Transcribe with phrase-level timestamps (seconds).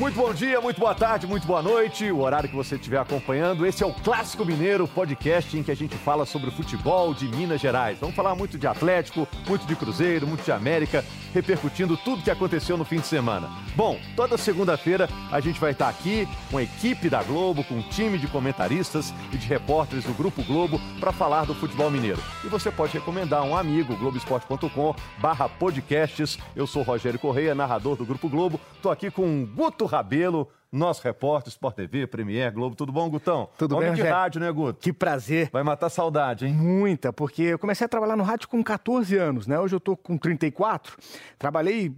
[0.00, 2.10] Muito bom dia, muito boa tarde, muito boa noite.
[2.10, 5.76] O horário que você estiver acompanhando, esse é o Clássico Mineiro, podcast em que a
[5.76, 7.98] gente fala sobre o futebol de Minas Gerais.
[8.00, 11.04] Vamos falar muito de Atlético, muito de Cruzeiro, muito de América,
[11.34, 13.50] repercutindo tudo que aconteceu no fim de semana.
[13.76, 17.82] Bom, toda segunda-feira a gente vai estar aqui com a equipe da Globo, com um
[17.82, 22.22] time de comentaristas e de repórteres do Grupo Globo para falar do futebol mineiro.
[22.42, 26.38] E você pode recomendar um amigo, globesport.com barra podcasts.
[26.56, 28.58] Eu sou Rogério Correia, narrador do Grupo Globo.
[28.76, 32.76] Estou aqui com Guto Rabelo, nosso repórter, Sport TV, Premier, Globo.
[32.76, 33.48] Tudo bom, Gutão?
[33.58, 34.78] Tudo Homem bem, de rádio, né, Guto?
[34.80, 35.50] Que prazer.
[35.52, 36.52] Vai matar saudade, hein?
[36.54, 39.58] Muita, porque eu comecei a trabalhar no rádio com 14 anos, né?
[39.58, 40.96] Hoje eu tô com 34.
[41.38, 41.94] Trabalhei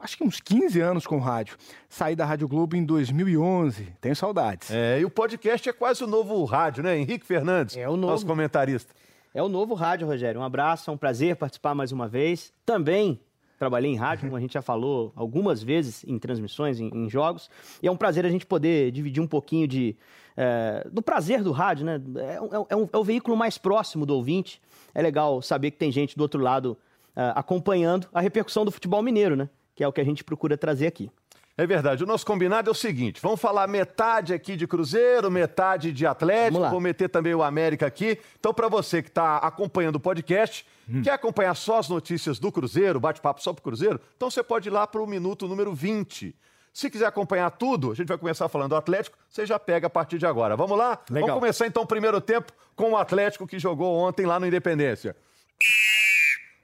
[0.00, 1.56] acho que uns 15 anos com rádio.
[1.88, 3.94] Saí da Rádio Globo em 2011.
[4.00, 4.70] Tenho saudades.
[4.70, 6.96] É, e o podcast é quase o novo rádio, né?
[6.98, 8.12] Henrique Fernandes, É o novo.
[8.12, 8.92] nosso comentarista.
[9.32, 10.40] É o novo rádio, Rogério.
[10.40, 12.52] Um abraço, é um prazer participar mais uma vez.
[12.64, 13.20] Também
[13.58, 17.48] trabalhei em rádio, como a gente já falou algumas vezes em transmissões, em, em jogos.
[17.82, 19.96] E é um prazer a gente poder dividir um pouquinho de,
[20.36, 22.00] é, do prazer do rádio, né?
[22.16, 24.60] É, um- é um- é o veículo mais próximo do ouvinte.
[24.94, 26.76] É legal saber que tem gente do outro lado
[27.16, 29.48] é, acompanhando a repercussão do futebol mineiro, né?
[29.74, 31.08] Que é o que a gente procura trazer aqui.
[31.56, 32.02] É verdade.
[32.02, 36.68] O nosso combinado é o seguinte: vamos falar metade aqui de Cruzeiro, metade de Atlético,
[36.70, 38.18] vou meter também o América aqui.
[38.40, 41.00] Então, para você que está acompanhando o podcast, Hum.
[41.02, 44.70] quer acompanhar só as notícias do Cruzeiro, bate-papo só pro Cruzeiro, então você pode ir
[44.70, 46.34] lá para o minuto número 20.
[46.74, 49.90] Se quiser acompanhar tudo, a gente vai começar falando do Atlético, você já pega a
[49.90, 50.56] partir de agora.
[50.56, 50.98] Vamos lá?
[51.08, 51.28] Legal.
[51.28, 55.16] Vamos começar então o primeiro tempo com o Atlético que jogou ontem lá no Independência.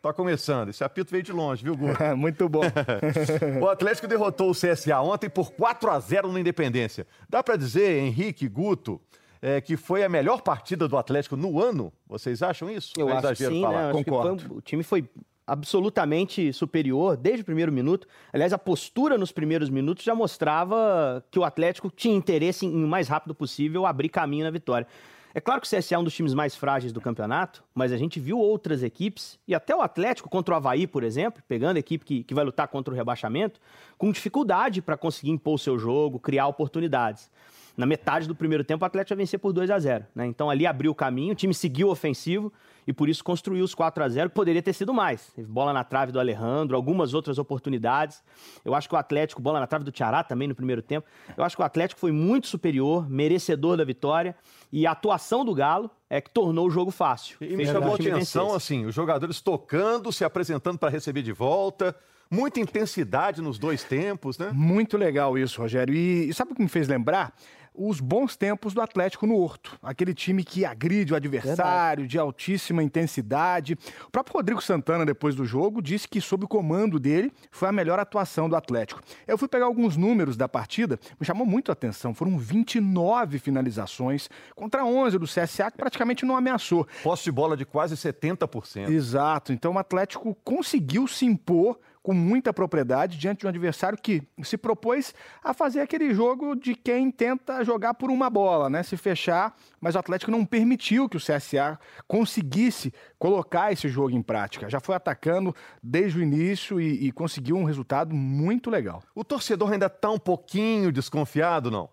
[0.02, 0.70] Tá começando.
[0.70, 1.98] Esse apito veio de longe, viu, Guto?
[2.16, 2.62] Muito bom.
[3.60, 7.06] O Atlético derrotou o CSA ontem por 4 a 0 no Independência.
[7.28, 9.00] Dá para dizer, Henrique, Guto,
[9.42, 11.92] é, que foi a melhor partida do Atlético no ano?
[12.06, 12.92] Vocês acham isso?
[12.96, 13.76] Eu Ou é acho exagero sim, falar?
[13.78, 13.84] né?
[13.84, 14.42] Eu acho que Concordo.
[14.48, 15.04] foi- o time foi
[15.46, 18.06] absolutamente superior desde o primeiro minuto.
[18.32, 22.84] Aliás, a postura nos primeiros minutos já mostrava que o Atlético tinha interesse em, em
[22.84, 24.86] o mais rápido possível, abrir caminho na vitória.
[25.32, 27.96] É claro que o CSA é um dos times mais frágeis do campeonato, mas a
[27.96, 31.80] gente viu outras equipes, e até o Atlético contra o Havaí, por exemplo, pegando a
[31.80, 33.60] equipe que, que vai lutar contra o rebaixamento,
[33.96, 37.30] com dificuldade para conseguir impor o seu jogo, criar oportunidades.
[37.76, 40.26] Na metade do primeiro tempo, o Atlético ia vencer por 2 a 0 né?
[40.26, 42.52] Então ali abriu o caminho, o time seguiu ofensivo
[42.86, 45.30] e por isso construiu os 4 a 0 que poderia ter sido mais.
[45.34, 48.22] Teve bola na trave do Alejandro, algumas outras oportunidades.
[48.64, 51.06] Eu acho que o Atlético, bola na trave do Tiará também no primeiro tempo.
[51.36, 54.34] Eu acho que o Atlético foi muito superior, merecedor da vitória
[54.72, 57.36] e a atuação do Galo é que tornou o jogo fácil.
[57.40, 58.56] E me chamou a atenção, vencesse.
[58.56, 61.94] assim, os jogadores tocando, se apresentando para receber de volta.
[62.32, 64.52] Muita intensidade nos dois tempos, né?
[64.54, 65.92] Muito legal isso, Rogério.
[65.92, 67.34] E, e sabe o que me fez lembrar?
[67.82, 69.78] Os bons tempos do Atlético no Horto.
[69.82, 73.72] Aquele time que agride o adversário, de altíssima intensidade.
[74.06, 77.72] O próprio Rodrigo Santana, depois do jogo, disse que, sob o comando dele, foi a
[77.72, 79.00] melhor atuação do Atlético.
[79.26, 82.12] Eu fui pegar alguns números da partida, me chamou muito a atenção.
[82.12, 86.86] Foram 29 finalizações contra 11 do CSA, que praticamente não ameaçou.
[87.02, 88.90] Posse de bola de quase 70%.
[88.90, 89.54] Exato.
[89.54, 94.56] Então o Atlético conseguiu se impor com muita propriedade diante de um adversário que se
[94.56, 98.82] propôs a fazer aquele jogo de quem tenta jogar por uma bola, né?
[98.82, 101.78] Se fechar, mas o Atlético não permitiu que o CSA
[102.08, 104.68] conseguisse colocar esse jogo em prática.
[104.68, 109.02] Já foi atacando desde o início e, e conseguiu um resultado muito legal.
[109.14, 111.88] O torcedor ainda está um pouquinho desconfiado, não?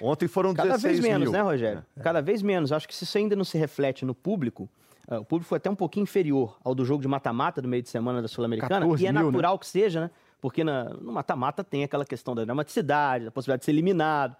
[0.00, 1.32] Ontem foram Cada 16 vez menos, mil.
[1.32, 1.84] né, Rogério?
[2.02, 2.70] Cada vez menos.
[2.70, 4.68] Acho que se isso ainda não se reflete no público,
[5.16, 7.88] o público foi até um pouquinho inferior ao do jogo de mata-mata do meio de
[7.88, 8.80] semana da Sul-Americana.
[8.80, 9.26] 14 E é mil, né?
[9.30, 10.10] natural que seja, né?
[10.40, 14.36] Porque na- no mata-mata tem aquela questão da dramaticidade, da possibilidade de ser eliminado.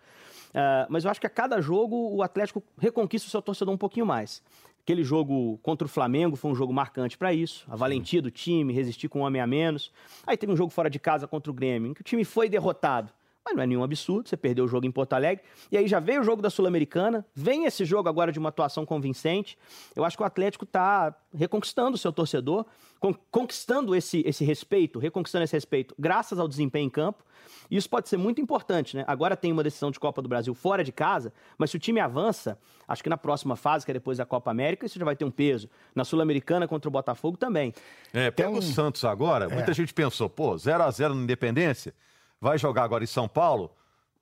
[0.55, 3.79] Ah, mas eu acho que a cada jogo o Atlético reconquista o seu torcedor um
[3.79, 4.43] pouquinho mais.
[4.83, 7.67] Aquele jogo contra o Flamengo foi um jogo marcante para isso.
[7.69, 9.93] A valentia do time, resistir com um homem a menos.
[10.27, 12.49] Aí teve um jogo fora de casa contra o Grêmio, em que o time foi
[12.49, 13.13] derrotado.
[13.49, 15.43] Mas não é nenhum absurdo, você perdeu o jogo em Porto Alegre.
[15.73, 18.85] E aí já veio o jogo da Sul-Americana, vem esse jogo agora de uma atuação
[18.85, 19.57] convincente.
[19.97, 22.67] Eu acho que o Atlético está reconquistando o seu torcedor,
[23.01, 27.25] con- conquistando esse, esse respeito, reconquistando esse respeito, graças ao desempenho em campo.
[27.71, 29.05] E isso pode ser muito importante, né?
[29.07, 32.01] Agora tem uma decisão de Copa do Brasil fora de casa, mas se o time
[32.01, 35.15] avança, acho que na próxima fase, que é depois da Copa América, isso já vai
[35.17, 35.69] ter um peso.
[35.95, 37.73] Na Sul-Americana contra o Botafogo também.
[38.13, 39.49] É, pega o Santos agora.
[39.49, 41.95] Muita gente pensou, pô, 0 a 0 no Independência,
[42.41, 43.71] vai jogar agora em São Paulo,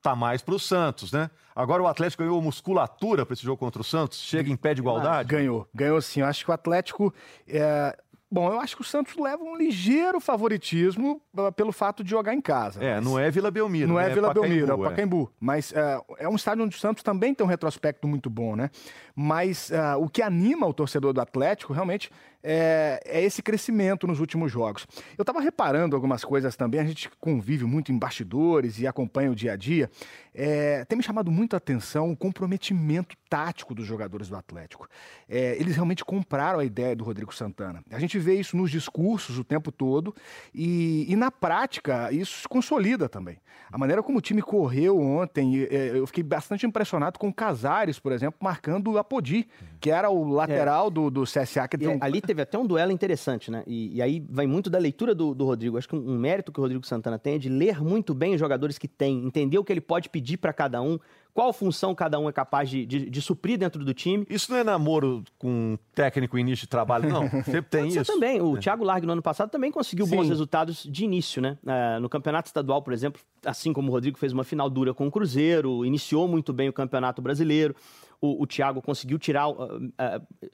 [0.02, 1.30] tá mais pro Santos, né?
[1.54, 4.80] Agora o Atlético ganhou musculatura para esse jogo contra o Santos, chega em pé de
[4.80, 5.28] igualdade.
[5.28, 6.20] Ganhou, ganhou sim.
[6.20, 7.12] Eu acho que o Atlético.
[7.48, 7.96] é,
[8.28, 12.34] Bom, eu acho que o Santos leva um ligeiro favoritismo ah, pelo fato de jogar
[12.34, 12.82] em casa.
[12.82, 14.10] É, não é Vila Belmiro, Não né?
[14.10, 15.32] é Vila Belmiro, é o Pacaembu, Pacaembu.
[15.38, 18.68] Mas é, é um estádio onde o Santos também tem um retrospecto muito bom, né?
[19.14, 22.10] Mas ah, o que anima o torcedor do Atlético realmente
[22.48, 24.87] é, é esse crescimento nos últimos jogos.
[25.19, 29.34] Eu estava reparando algumas coisas também, a gente convive muito em bastidores e acompanha o
[29.34, 29.90] dia a dia.
[30.32, 34.87] É, tem me chamado muito a atenção o comprometimento tático dos jogadores do Atlético.
[35.28, 37.82] É, eles realmente compraram a ideia do Rodrigo Santana.
[37.90, 40.14] A gente vê isso nos discursos o tempo todo
[40.54, 43.38] e, e na prática isso se consolida também.
[43.72, 47.99] A maneira como o time correu ontem, é, eu fiquei bastante impressionado com o Casares,
[47.99, 49.49] por exemplo, marcando o Apodi,
[49.81, 50.90] que era o lateral é.
[50.90, 51.66] do, do CSA.
[51.66, 51.99] Que um...
[52.00, 53.62] Ali teve até um duelo interessante, né?
[53.66, 55.78] E, e aí vai muito da leitura do, do Rodrigo.
[55.78, 58.34] Acho que um, um mérito que o Rodrigo Santana tem é de ler muito bem
[58.34, 60.98] os jogadores que tem, entender o que ele pode pedir para cada um,
[61.36, 64.26] qual função cada um é capaz de, de, de, suprir dentro do time.
[64.30, 67.28] Isso não é namoro com técnico início de trabalho, não.
[67.44, 68.04] Sempre tem isso.
[68.04, 68.40] também.
[68.40, 68.60] O é.
[68.60, 70.16] Thiago Largue, no ano passado, também conseguiu Sim.
[70.16, 71.58] bons resultados de início, né?
[71.62, 75.06] Uh, no campeonato estadual, por exemplo, assim como o Rodrigo fez uma final dura com
[75.06, 77.76] o Cruzeiro, iniciou muito bem o campeonato brasileiro.
[78.20, 79.90] O, o Thiago conseguiu tirar uh, uh,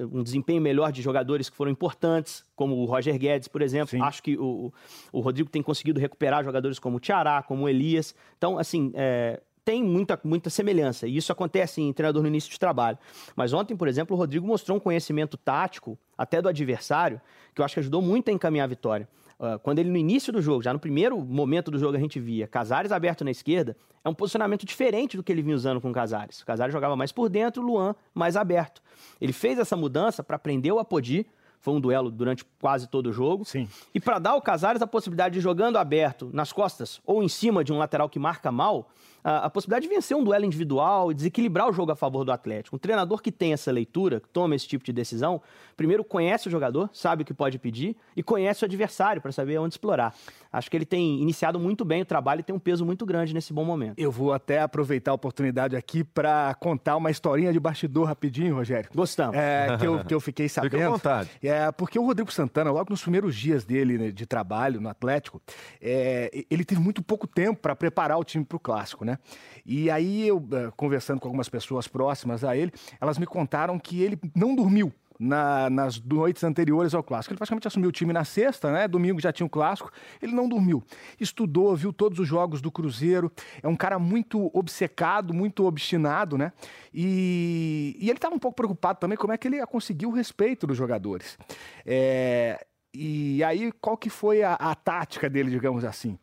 [0.00, 3.90] um desempenho melhor de jogadores que foram importantes, como o Roger Guedes, por exemplo.
[3.90, 4.02] Sim.
[4.02, 4.72] Acho que o,
[5.12, 8.14] o Rodrigo tem conseguido recuperar jogadores como o Tiará, como o Elias.
[8.36, 11.06] Então, assim, é, tem muita, muita semelhança.
[11.06, 12.98] E isso acontece em treinador no início de trabalho.
[13.36, 17.20] Mas ontem, por exemplo, o Rodrigo mostrou um conhecimento tático, até do adversário,
[17.54, 19.08] que eu acho que ajudou muito a encaminhar a vitória.
[19.42, 22.20] Uh, quando ele, no início do jogo, já no primeiro momento do jogo, a gente
[22.20, 25.90] via Casares aberto na esquerda, é um posicionamento diferente do que ele vinha usando com
[25.90, 26.40] o Casares.
[26.42, 28.80] O Casares jogava mais por dentro, o Luan mais aberto.
[29.20, 31.26] Ele fez essa mudança para prender o Apodi,
[31.58, 33.44] foi um duelo durante quase todo o jogo.
[33.44, 33.68] Sim.
[33.92, 37.64] E para dar ao Casares a possibilidade de jogando aberto nas costas ou em cima
[37.64, 38.90] de um lateral que marca mal,
[39.22, 42.32] a, a, possibilidade de vencer um duelo individual e desequilibrar o jogo a favor do
[42.32, 42.76] Atlético.
[42.76, 45.40] Um treinador que tem essa leitura, que toma esse tipo de decisão,
[45.76, 49.58] primeiro conhece o jogador, sabe o que pode pedir e conhece o adversário para saber
[49.58, 50.14] onde explorar.
[50.52, 53.32] Acho que ele tem iniciado muito bem o trabalho e tem um peso muito grande
[53.32, 53.98] nesse bom momento.
[53.98, 58.90] Eu vou até aproveitar a oportunidade aqui para contar uma historinha de bastidor rapidinho, Rogério.
[58.94, 59.36] Gostamos.
[59.36, 60.72] É, que, eu, que eu fiquei sabendo.
[60.72, 61.30] Fique à vontade.
[61.42, 65.40] É, porque o Rodrigo Santana, logo nos primeiros dias dele né, de trabalho no Atlético,
[65.80, 69.11] é, ele teve muito pouco tempo para preparar o time para o clássico, né?
[69.12, 69.18] Né?
[69.64, 74.02] E aí eu, eh, conversando com algumas pessoas próximas a ele, elas me contaram que
[74.02, 77.32] ele não dormiu na, nas noites anteriores ao clássico.
[77.32, 78.88] Ele praticamente assumiu o time na sexta, né?
[78.88, 79.90] Domingo já tinha o clássico.
[80.20, 80.82] Ele não dormiu.
[81.20, 83.30] Estudou, viu todos os jogos do Cruzeiro.
[83.62, 86.52] É um cara muito obcecado, muito obstinado, né?
[86.92, 90.10] E, e ele estava um pouco preocupado também como é que ele ia conseguir o
[90.10, 91.38] respeito dos jogadores.
[91.86, 96.18] É, e aí, qual que foi a, a tática dele, digamos assim?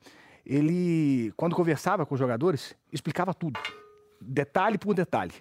[0.49, 3.59] Ele, quando conversava com os jogadores, explicava tudo,
[4.19, 5.31] detalhe por detalhe.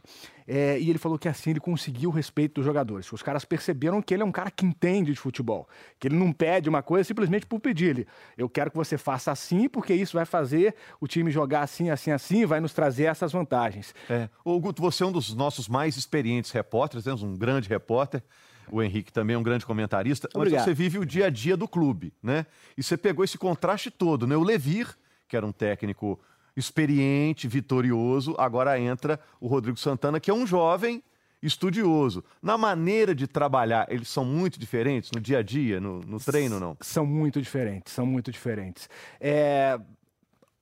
[0.47, 3.11] É, e ele falou que assim ele conseguiu o respeito dos jogadores.
[3.11, 5.67] Os caras perceberam que ele é um cara que entende de futebol,
[5.99, 7.87] que ele não pede uma coisa simplesmente por pedir.
[7.87, 8.07] Ele,
[8.37, 12.11] eu quero que você faça assim, porque isso vai fazer o time jogar assim, assim,
[12.11, 13.95] assim, vai nos trazer essas vantagens.
[14.11, 14.29] É.
[14.45, 18.23] Ô, Guto, você é um dos nossos mais experientes repórteres, temos um grande repórter
[18.71, 20.59] o Henrique também é um grande comentarista, Obrigado.
[20.61, 22.47] mas você vive o dia a dia do clube, né?
[22.77, 24.37] E você pegou esse contraste todo, né?
[24.37, 26.19] O Levir, que era um técnico
[26.57, 31.03] experiente, vitorioso, agora entra o Rodrigo Santana, que é um jovem
[31.43, 32.25] estudioso.
[32.43, 36.59] Na maneira de trabalhar, eles são muito diferentes no dia a dia, no, no treino,
[36.59, 36.77] não?
[36.81, 38.89] São muito diferentes, são muito diferentes.
[39.21, 39.79] É,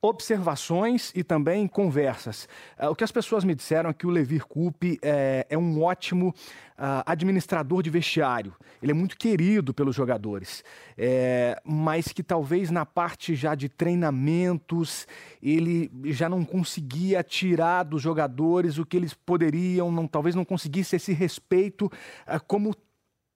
[0.00, 2.48] observações e também conversas.
[2.78, 5.82] Uh, o que as pessoas me disseram é que o Levir Coupe é, é um
[5.82, 8.54] ótimo uh, administrador de vestiário.
[8.82, 10.62] Ele é muito querido pelos jogadores,
[10.98, 15.06] é, mas que talvez na parte já de treinamentos
[15.42, 20.96] ele já não conseguia tirar dos jogadores o que eles poderiam, não, talvez não conseguisse
[20.96, 22.74] esse respeito uh, como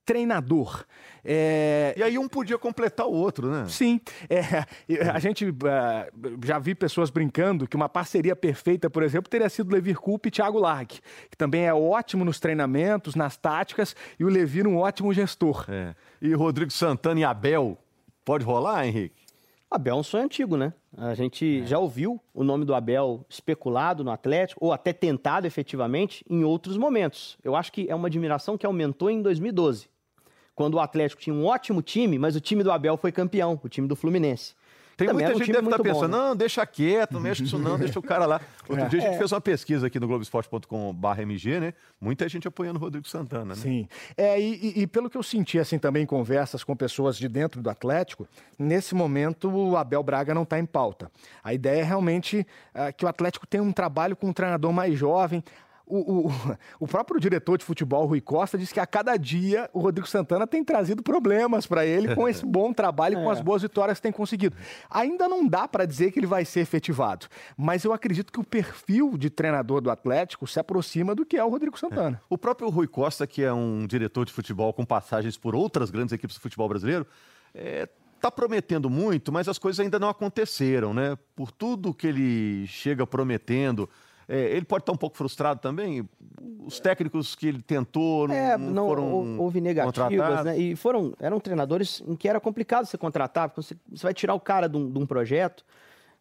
[0.05, 0.85] treinador.
[1.23, 1.93] É...
[1.95, 3.65] E aí um podia completar o outro, né?
[3.67, 3.99] Sim.
[4.29, 4.65] É,
[5.11, 5.55] a gente uh,
[6.43, 10.31] já vi pessoas brincando que uma parceria perfeita, por exemplo, teria sido Levir Coupe e
[10.31, 15.13] Thiago Largue, que também é ótimo nos treinamentos, nas táticas, e o Levir um ótimo
[15.13, 15.65] gestor.
[15.69, 15.95] É.
[16.21, 17.77] E Rodrigo Santana e Abel,
[18.25, 19.21] pode rolar, Henrique?
[19.69, 20.73] Abel é um sonho antigo, né?
[20.97, 21.65] A gente é.
[21.65, 26.75] já ouviu o nome do Abel especulado no Atlético, ou até tentado efetivamente, em outros
[26.75, 27.37] momentos.
[27.41, 29.90] Eu acho que é uma admiração que aumentou em 2012
[30.61, 33.67] quando o Atlético tinha um ótimo time, mas o time do Abel foi campeão, o
[33.67, 34.53] time do Fluminense.
[34.95, 36.23] Tem Também muita um gente que deve estar tá pensando, bom, né?
[36.27, 38.39] não, deixa quieto, não mexe com isso não, deixa o cara lá.
[38.69, 38.87] Outro é.
[38.87, 39.17] dia a gente é.
[39.17, 41.73] fez uma pesquisa aqui no Globoesporte.com/mg, né?
[41.99, 43.55] Muita gente apoiando o Rodrigo Santana, né?
[43.55, 43.87] Sim.
[44.15, 47.59] É, e, e, pelo que eu senti, assim, também em conversas com pessoas de dentro
[47.59, 48.27] do Atlético,
[48.59, 51.09] nesse momento o Abel Braga não está em pauta.
[51.43, 54.95] A ideia é realmente uh, que o Atlético tenha um trabalho com um treinador mais
[54.95, 55.43] jovem,
[55.91, 56.31] o, o,
[56.85, 60.47] o, próprio diretor de futebol, Rui Costa, disse que a cada dia o Rodrigo Santana
[60.47, 63.33] tem trazido problemas para ele com esse bom trabalho e com é.
[63.33, 64.55] as boas vitórias que tem conseguido.
[64.89, 68.43] Ainda não dá para dizer que ele vai ser efetivado, mas eu acredito que o
[68.43, 72.21] perfil de treinador do Atlético se aproxima do que é o Rodrigo Santana.
[72.21, 72.25] É.
[72.29, 76.13] O próprio Rui Costa, que é um diretor de futebol com passagens por outras grandes
[76.13, 77.05] equipes do futebol brasileiro,
[77.53, 77.87] é,
[78.21, 81.17] está prometendo muito, mas as coisas ainda não aconteceram, né?
[81.35, 83.89] Por tudo que ele chega prometendo,
[84.31, 86.07] é, ele pode estar um pouco frustrado também.
[86.65, 90.57] Os técnicos que ele tentou não, é, não foram houve negativas, né?
[90.57, 94.33] E foram eram treinadores em que era complicado você contratar, porque você, você vai tirar
[94.33, 95.65] o cara de um, de um projeto.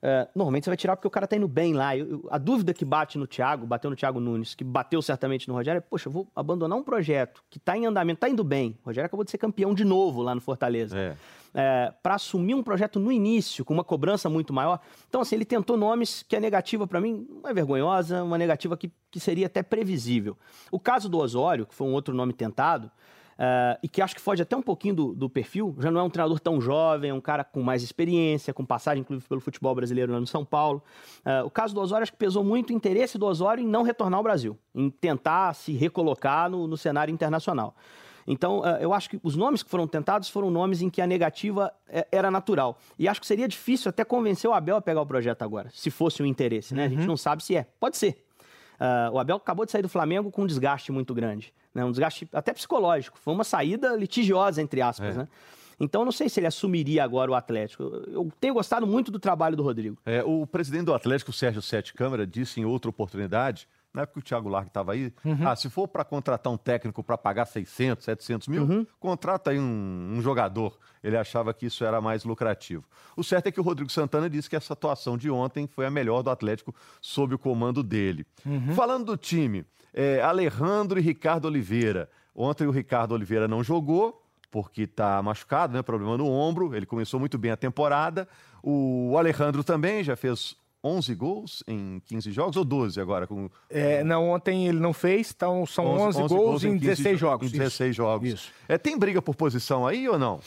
[0.02, 1.96] É, normalmente você vai tirar porque o cara está indo bem lá.
[1.96, 5.48] Eu, eu, a dúvida que bate no Thiago, bateu no Thiago Nunes, que bateu certamente
[5.48, 8.42] no Rogério, é, poxa, eu vou abandonar um projeto que está em andamento, está indo
[8.42, 8.78] bem.
[8.82, 10.98] O Rogério acabou de ser campeão de novo lá no Fortaleza.
[10.98, 11.16] É
[11.54, 14.80] é, para assumir um projeto no início, com uma cobrança muito maior.
[15.08, 18.76] Então, assim, ele tentou nomes que a negativa, para mim, não é vergonhosa, uma negativa
[18.76, 20.36] que, que seria até previsível.
[20.70, 22.90] O caso do Osório, que foi um outro nome tentado,
[23.40, 26.02] Uh, e que acho que foge até um pouquinho do, do, perfil, já não é
[26.02, 29.74] um treinador tão jovem, é um cara com mais experiência, com passagem, inclusive, pelo futebol
[29.74, 30.82] brasileiro lá no São Paulo.
[31.20, 33.82] Uh, o caso do Osório, acho que pesou muito o interesse do Osório em não
[33.82, 37.74] retornar ao Brasil, em tentar se recolocar no, no cenário internacional.
[38.26, 41.06] Então, eh, eu acho que os nomes que foram tentados foram nomes em que a
[41.06, 42.78] negativa eh, era natural.
[42.98, 45.90] E acho que seria difícil até convencer o Abel a pegar o projeto agora, se
[45.90, 46.82] fosse o um interesse, né?
[46.82, 46.86] Uhum.
[46.86, 47.06] A gente uhum.
[47.06, 47.66] não sabe se é.
[47.80, 48.24] Pode ser.
[48.80, 51.84] Uh, o Abel acabou de sair do Flamengo com um desgaste muito grande, né?
[51.84, 53.18] um desgaste até psicológico.
[53.18, 55.18] Foi uma saída litigiosa, entre aspas, é.
[55.18, 55.28] né?
[55.78, 57.84] Então, não sei se ele assumiria agora o Atlético.
[58.06, 59.96] Eu tenho gostado muito do trabalho do Rodrigo.
[60.04, 64.26] É, o presidente do Atlético, Sérgio Sete Câmara, disse em outra oportunidade na época que
[64.26, 65.48] o Thiago Largue estava aí, uhum.
[65.48, 68.86] ah, se for para contratar um técnico para pagar 600, 700 mil, uhum.
[69.00, 70.78] contrata aí um, um, jogador.
[71.02, 72.84] Ele achava que isso era mais lucrativo.
[73.16, 75.90] O certo é que o Rodrigo Santana disse que essa atuação de ontem foi a
[75.90, 78.24] melhor do Atlético sob o comando dele.
[78.46, 78.74] Uhum.
[78.74, 82.08] Falando do time, é, Alejandro e Ricardo Oliveira.
[82.34, 85.82] Ontem o Ricardo Oliveira não jogou, porque está machucado, né?
[85.82, 86.74] Problema no ombro.
[86.74, 88.28] Ele começou muito bem a temporada.
[88.62, 93.26] O Alejandro também já fez 11 gols em 15 jogos ou 12 agora?
[93.26, 93.50] Com...
[93.68, 97.20] É, não, ontem ele não fez, então são 11, 11, 11 gols, gols, em 16
[97.20, 97.48] jogos.
[97.48, 97.96] Em 16 isso.
[97.96, 98.28] jogos.
[98.28, 98.52] Isso.
[98.68, 100.40] É, tem briga por posição aí ou não?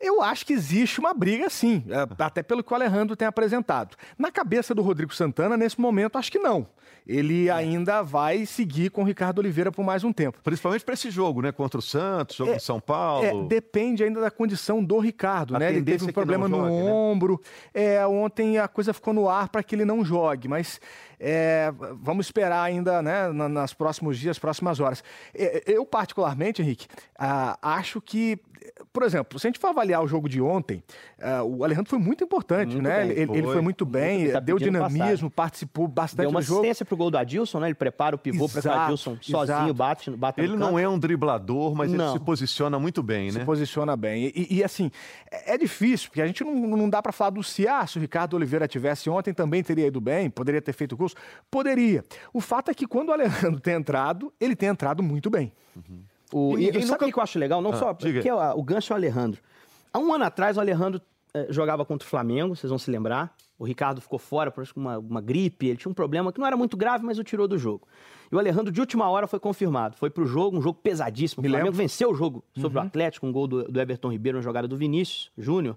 [0.00, 3.96] Eu acho que existe uma briga, sim, é, até pelo que o Alejandro tem apresentado.
[4.16, 6.68] Na cabeça do Rodrigo Santana, nesse momento, acho que não.
[7.06, 7.50] Ele é.
[7.50, 10.38] ainda vai seguir com o Ricardo Oliveira por mais um tempo.
[10.44, 11.50] Principalmente para esse jogo, né?
[11.50, 13.24] Contra o Santos, jogo é, de São Paulo.
[13.46, 15.70] É, depende ainda da condição do Ricardo, a né?
[15.70, 16.92] Ele teve um problema no jogue, né?
[16.92, 17.40] ombro.
[17.74, 17.94] Né?
[17.94, 20.80] É, ontem a coisa ficou no ar para que ele não jogue, mas
[21.18, 25.02] é, vamos esperar ainda né, nas próximos dias, próximas horas.
[25.34, 26.86] É, eu, particularmente, Henrique,
[27.18, 28.38] ah, acho que
[28.98, 30.82] por exemplo, se a gente for avaliar o jogo de ontem,
[31.20, 33.04] uh, o Alejandro foi muito importante, muito né?
[33.04, 33.38] Bem, ele, foi.
[33.38, 33.60] ele, foi.
[33.60, 36.62] muito bem, tá deu dinamismo, participou bastante Deu uma do jogo.
[36.62, 37.68] assistência pro gol do Adilson, né?
[37.68, 40.98] Ele prepara o pivô para que o Adilson sozinho bate, bate Ele não é um
[40.98, 42.08] driblador, mas não.
[42.10, 43.38] ele se posiciona muito bem, né?
[43.38, 44.32] Se posiciona bem.
[44.34, 44.90] E, e assim,
[45.30, 47.98] é, é, difícil, porque a gente não, não dá para falar do se, ah, se
[47.98, 51.14] o Ricardo Oliveira tivesse ontem também teria ido bem, poderia ter feito gols.
[51.48, 52.04] Poderia.
[52.32, 55.52] O fato é que quando o Alejandro tem entrado, ele tem entrado muito bem.
[55.76, 56.00] Uhum.
[56.32, 57.12] O, e, e sabe o nunca...
[57.12, 57.60] que eu acho legal?
[57.62, 59.40] Não ah, só porque é o gancho é o Alejandro.
[59.92, 61.00] Há um ano atrás, o Alejandro
[61.34, 63.34] eh, jogava contra o Flamengo, vocês vão se lembrar.
[63.58, 66.56] O Ricardo ficou fora por uma, uma gripe, ele tinha um problema que não era
[66.56, 67.88] muito grave, mas o tirou do jogo.
[68.30, 69.96] E o Alejandro, de última hora, foi confirmado.
[69.96, 71.42] Foi pro jogo, um jogo pesadíssimo.
[71.42, 71.78] Me o Flamengo lembro.
[71.78, 72.84] venceu o jogo sobre uhum.
[72.84, 75.76] o Atlético, um gol do, do Everton Ribeiro, uma jogada do Vinícius Júnior.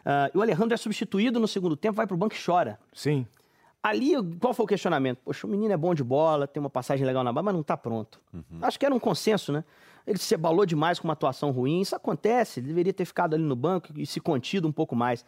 [0.00, 2.78] Uh, e o Alejandro é substituído no segundo tempo, vai pro banco e chora.
[2.92, 3.26] Sim.
[3.82, 5.18] Ali, qual foi o questionamento?
[5.24, 7.62] Poxa, o menino é bom de bola, tem uma passagem legal na bola, mas não
[7.64, 8.20] tá pronto.
[8.32, 8.58] Uhum.
[8.62, 9.64] Acho que era um consenso, né?
[10.06, 11.80] Ele se abalou demais com uma atuação ruim.
[11.80, 15.24] Isso acontece, ele deveria ter ficado ali no banco e se contido um pouco mais.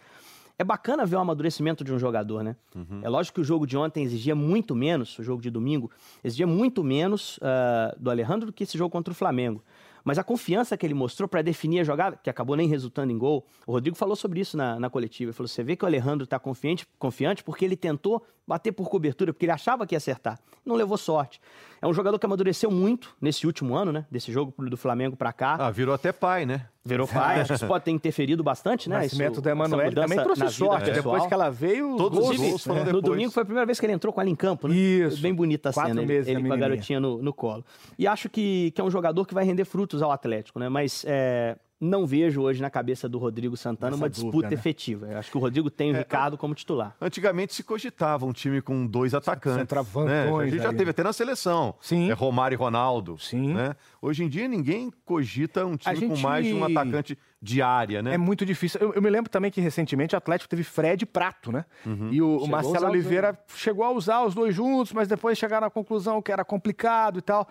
[0.56, 2.54] É bacana ver o amadurecimento de um jogador, né?
[2.76, 3.00] Uhum.
[3.02, 5.90] É lógico que o jogo de ontem exigia muito menos, o jogo de domingo,
[6.23, 9.64] exigia muito menos uh, do Alejandro do que esse jogo contra o Flamengo.
[10.04, 13.16] Mas a confiança que ele mostrou para definir a jogada, que acabou nem resultando em
[13.16, 15.30] gol, o Rodrigo falou sobre isso na, na coletiva.
[15.30, 18.90] Ele falou: você vê que o Alejandro está confiante, confiante porque ele tentou bater por
[18.90, 20.38] cobertura, porque ele achava que ia acertar.
[20.64, 21.40] Não levou sorte.
[21.80, 24.06] É um jogador que amadureceu muito nesse último ano, né?
[24.11, 25.56] Desse jogo do Flamengo para cá.
[25.58, 26.68] Ah, virou até pai, né?
[26.86, 28.96] Virou pai, acho que isso pode ter interferido bastante, né?
[28.96, 30.90] O nascimento da Emanuele também trouxe sorte.
[30.90, 30.92] É.
[30.92, 32.92] Depois que ela veio, todos os gols foram é.
[32.92, 34.76] No domingo foi a primeira vez que ele entrou com ela em campo, né?
[34.76, 35.22] Isso.
[35.22, 37.64] Bem bonita a Quatro cena, meses ele, ele com a garotinha no, no colo.
[37.98, 40.68] E acho que, que é um jogador que vai render frutos ao Atlético, né?
[40.68, 44.54] Mas é, não vejo hoje na cabeça do Rodrigo Santana Essa uma dúvida, disputa né?
[44.54, 45.06] efetiva.
[45.10, 46.94] Eu acho que o Rodrigo tem o Ricardo como titular.
[47.00, 49.60] Antigamente se cogitava um time com dois atacantes.
[49.60, 50.30] Centroavantões né?
[50.30, 50.78] A gente já ali.
[50.78, 51.74] teve até na seleção.
[51.80, 52.10] Sim.
[52.10, 53.18] É Romário e Ronaldo.
[53.18, 53.52] Sim.
[53.54, 53.74] Né?
[54.00, 58.00] Hoje em dia ninguém cogita um time gente- com mais de um atacante de área,
[58.02, 58.14] né?
[58.14, 58.80] É muito difícil.
[58.80, 61.66] Eu, eu me lembro também que recentemente o Atlético teve Fred e Prato, né?
[62.10, 65.70] E o, o Marcelo Oliveira chegou a usar os dois juntos, mas depois chegaram à
[65.70, 67.46] conclusão que era complicado e tal.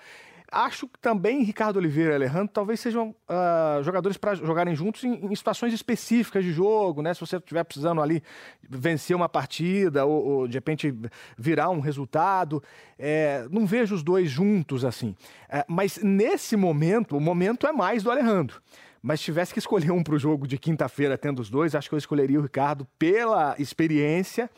[0.53, 5.25] Acho que também Ricardo Oliveira e Alejandro talvez sejam ah, jogadores para jogarem juntos em,
[5.25, 7.13] em situações específicas de jogo, né?
[7.13, 8.21] Se você estiver precisando ali
[8.69, 10.93] vencer uma partida ou, ou, de repente
[11.37, 12.61] virar um resultado,
[12.97, 15.15] É, não vejo os dois juntos assim.
[15.49, 18.61] É, mas nesse momento, o momento é mais do Alejandro.
[19.01, 21.89] Mas se tivesse que escolher um para o jogo de quinta-feira, tendo os dois, acho
[21.89, 24.49] que eu escolheria o Ricardo pela experiência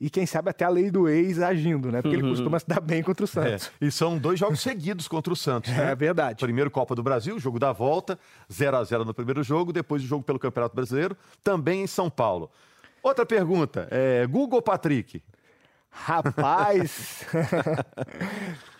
[0.00, 2.02] e quem sabe até a lei do ex agindo, né?
[2.02, 3.70] Porque ele costuma se dar bem contra o É, Santos.
[3.80, 5.70] E são dois jogos seguidos contra o Santos.
[5.72, 5.94] É, né?
[5.94, 6.38] verdade.
[6.44, 8.18] Primeiro Copa do Brasil, jogo da volta,
[8.52, 12.10] 0 a 0 no primeiro jogo, depois o jogo pelo Campeonato Brasileiro, também em São
[12.10, 12.50] Paulo.
[13.02, 15.22] Outra pergunta, é, Google ou Patrick?
[15.90, 17.24] Rapaz!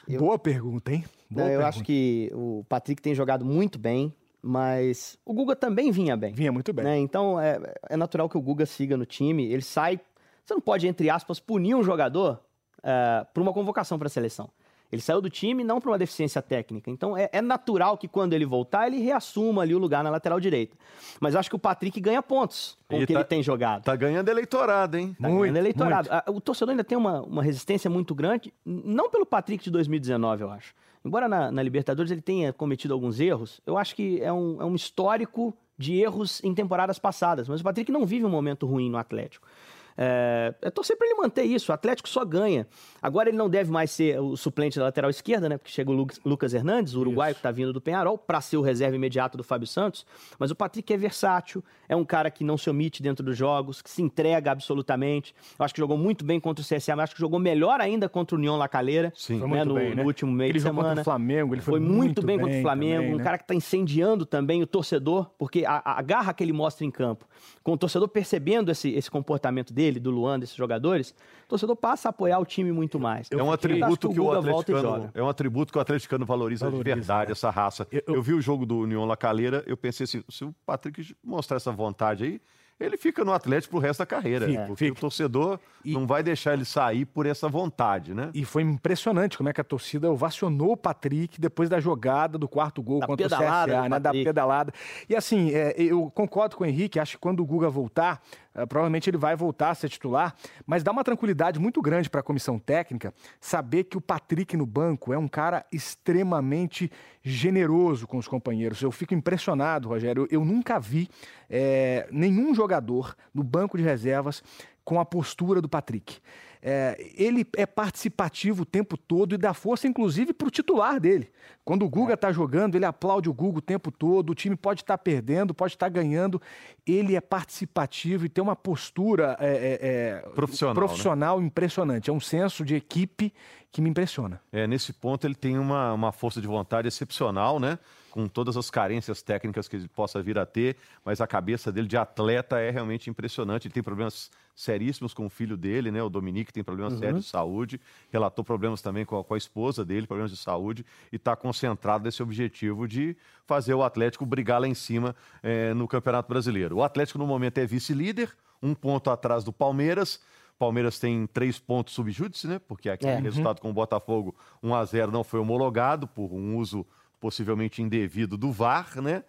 [0.19, 1.05] Boa pergunta, hein?
[1.31, 1.69] Boa Não, eu pergunta.
[1.69, 6.33] acho que o Patrick tem jogado muito bem, mas o Guga também vinha bem.
[6.35, 6.85] Vinha muito bem.
[6.85, 6.99] né?
[6.99, 9.47] Então é, é natural que o Guga siga no time.
[9.51, 10.01] Ele sai.
[10.45, 12.41] Você não pode, entre aspas, punir um jogador
[12.83, 14.51] é, por uma convocação para a seleção.
[14.93, 16.89] Ele saiu do time não por uma deficiência técnica.
[16.91, 20.39] Então é, é natural que quando ele voltar, ele reassuma ali o lugar na lateral
[20.39, 20.77] direita.
[21.19, 23.43] Mas eu acho que o Patrick ganha pontos com Ele o que tá- ele tem
[23.43, 23.83] jogado.
[23.83, 25.17] Tá ganhando eleitorado, hein?
[25.21, 26.09] Tá Muito, ganhando eleitorado.
[26.13, 30.43] Ah, O torcedor ainda tem uma, uma resistência muito grande, não pelo Patrick de 2019,
[30.45, 30.75] eu acho.
[31.05, 34.65] Embora na, na Libertadores ele tenha cometido alguns erros, eu acho que é um, é
[34.65, 37.49] um histórico de erros em temporadas passadas.
[37.49, 39.49] Mas o Patrick não vive um momento ruim no Atlético.
[39.97, 41.71] É, é torcer para ele manter isso.
[41.71, 42.67] O Atlético só ganha.
[43.01, 45.57] Agora ele não deve mais ser o suplente da lateral esquerda, né?
[45.57, 48.57] Porque chega o Lu- Lucas Hernandes, o uruguaio que está vindo do Penharol, para ser
[48.57, 50.05] o reserva imediato do Fábio Santos.
[50.39, 53.81] Mas o Patrick é versátil, é um cara que não se omite dentro dos jogos,
[53.83, 55.35] que se entrega absolutamente.
[55.59, 58.09] Eu acho que jogou muito bem contra o CSA, mas acho que jogou melhor ainda
[58.09, 59.13] contra o União La Calera.
[59.15, 59.39] Sim.
[59.39, 60.03] Foi né, muito no, bem, né?
[60.03, 61.01] no último mês Aquele de jogo contra semana.
[61.01, 63.25] o Flamengo, ele foi, Foi muito bem contra o bem Flamengo, também, um né?
[63.25, 66.91] cara que está incendiando também o torcedor, porque a, a garra que ele mostra em
[66.91, 67.27] campo,
[67.63, 71.15] com o torcedor percebendo esse, esse comportamento dele, do Luan, desses jogadores,
[71.45, 73.29] o torcedor passa a apoiar o time muito mais.
[73.31, 76.25] É um atributo que, o Guga volta e atleticano é um atributo que o atleticano
[76.27, 77.33] valoriza, Valoriza, de verdade é.
[77.33, 77.87] essa raça.
[77.91, 81.15] Eu, Eu- vi o jogo do União La Calera, eu pensei assim, se o Patrick
[81.23, 82.41] mostrar essa vontade aí,
[82.81, 84.97] ele fica no Atlético pro resto da carreira, Fica, porque fica.
[84.99, 88.31] o torcedor não vai deixar ele sair por essa vontade, né?
[88.35, 92.49] E foi impressionante como é que a torcida ovacionou o Patrick depois da jogada do
[92.49, 94.01] quarto gol Da contra pedalada o CSA, né?
[94.01, 94.73] Da pedalada.
[95.09, 98.21] E assim, é, eu concordo com o Henrique, acho que quando o Guga voltar,
[98.69, 100.35] provavelmente ele vai voltar a ser titular,
[100.67, 104.67] mas dá uma tranquilidade muito grande para a comissão técnica saber que o Patrick no
[104.67, 106.91] banco é um cara extremamente
[107.23, 108.81] generoso com os companheiros.
[108.83, 110.29] Eu fico impressionado, Rogério.
[110.31, 111.09] Eu, eu nunca vi
[111.49, 114.43] é, nenhum jogador no banco de reservas
[114.85, 116.19] com a postura do Patrick.
[116.67, 121.29] É, ele é participativo o tempo todo e dá força, inclusive, para o titular dele.
[121.63, 124.31] Quando o Guga está jogando, ele aplaude o Guga o tempo todo.
[124.31, 126.41] O time pode estar perdendo, pode estar ganhando.
[126.87, 130.81] Ele é participativo e tem uma postura é, é, é, Profissional, né?
[130.81, 132.09] profissional impressionante.
[132.09, 133.31] É um senso de equipe
[133.71, 134.41] que me impressiona.
[134.51, 137.79] É, nesse ponto ele tem uma, uma força de vontade excepcional, né?
[138.15, 141.89] Com todas as carências técnicas que ele possa vir a ter, mas a cabeça dele
[141.89, 143.67] de atleta é realmente impressionante.
[143.67, 146.01] Ele tem problemas seríssimos com o filho dele, né?
[146.01, 147.81] O Dominique tem problemas sérios de saúde,
[148.13, 152.05] relatou problemas também com a, com a esposa dele, problemas de saúde, e está concentrado
[152.05, 156.77] nesse objetivo de fazer o Atlético brigar lá em cima eh, no Campeonato Brasileiro.
[156.77, 158.31] O Atlético, no momento, é vice-líder,
[158.63, 160.21] um ponto atrás do Palmeiras.
[160.57, 162.61] Palmeiras tem três pontos subjúdice, né?
[162.61, 163.19] Porque aquele É.
[163.19, 166.87] resultado com o Botafogo 1 a 0 não foi homologado por um uso
[167.25, 169.25] possivelmente indevido do VAR, né?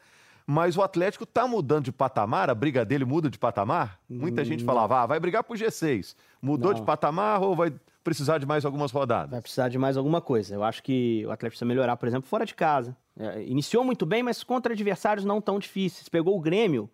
[0.46, 3.98] Mas o Atlético está mudando de patamar, a briga dele muda de patamar.
[4.10, 6.14] Muita gente falava, ah, vai brigar pro G6.
[6.42, 6.80] Mudou Não.
[6.82, 9.32] de patamar ou vai precisar de mais algumas rodadas?
[9.32, 10.54] Vai precisar de mais alguma coisa.
[10.54, 12.98] Eu acho que o Atlético precisa melhorar, por exemplo, fora de casa.
[13.18, 16.10] É, iniciou muito bem, mas contra adversários não tão difíceis.
[16.10, 16.90] Pegou o Grêmio,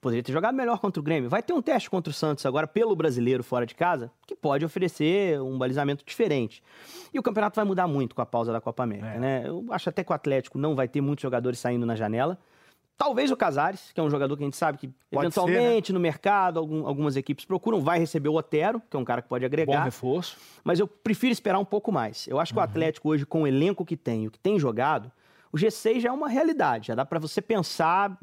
[0.00, 1.28] poderia ter jogado melhor contra o Grêmio.
[1.28, 4.64] Vai ter um teste contra o Santos agora pelo brasileiro fora de casa, que pode
[4.64, 6.62] oferecer um balizamento diferente.
[7.12, 9.18] E o campeonato vai mudar muito com a pausa da Copa América, É.
[9.18, 9.42] né?
[9.46, 12.38] Eu acho até que o Atlético não vai ter muitos jogadores saindo na janela.
[12.98, 14.94] Talvez o Casares, que é um jogador que a gente sabe que Pode
[15.34, 15.46] ser, né?
[15.52, 19.20] eventualmente no mercado algum- algumas equipes procuram, vai receber o Otero, que é um cara
[19.20, 20.38] que pode Bom agregar reforço.
[20.64, 22.26] mas eu prefiro esperar um pouco mais.
[22.26, 25.12] Eu acho que o Atlético hoje, com o elenco que tem, o que tem jogado,
[25.52, 26.88] o G6 já é uma realidade.
[26.88, 28.16] Já dá para você pensar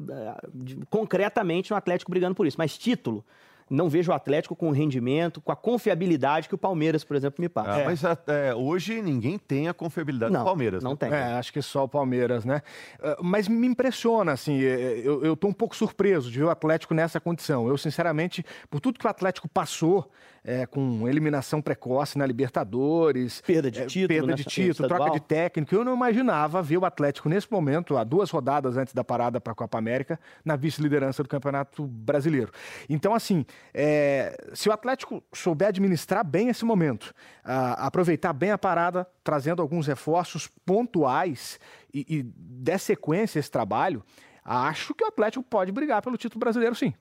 [0.52, 2.56] de- concretamente no Atlético brigando por isso.
[2.58, 3.24] Mas título,
[3.68, 7.40] não vejo o Atlético com o rendimento, com a confiabilidade que o Palmeiras, por exemplo,
[7.40, 7.80] me passa.
[7.80, 10.82] É, mas é, hoje ninguém tem a confiabilidade não, do Palmeiras.
[10.82, 10.96] Não né?
[10.96, 11.12] tem.
[11.12, 12.62] É, acho que só o Palmeiras, né?
[12.98, 16.50] Uh, Mas me impressiona, assim, eh, eu, eu tô um pouco surpreso de ver o
[16.50, 17.68] Atlético nessa condição.
[17.68, 20.10] Eu, sinceramente, por tudo que o Atlético passou,
[20.44, 25.20] é, com eliminação precoce na Libertadores, Perda de é, título, perda de título, troca de
[25.20, 29.40] técnico, eu não imaginava ver o Atlético nesse momento, há duas rodadas antes da parada
[29.40, 32.52] para a Copa América, na vice-liderança do Campeonato Brasileiro.
[32.90, 37.12] Então, assim, é, se o Atlético souber administrar bem esse momento,
[37.44, 41.58] ah, aproveitar bem a parada, trazendo alguns reforços pontuais
[41.92, 44.04] e, e der sequência a esse trabalho,
[44.44, 46.94] acho que o Atlético pode brigar pelo título brasileiro, sim.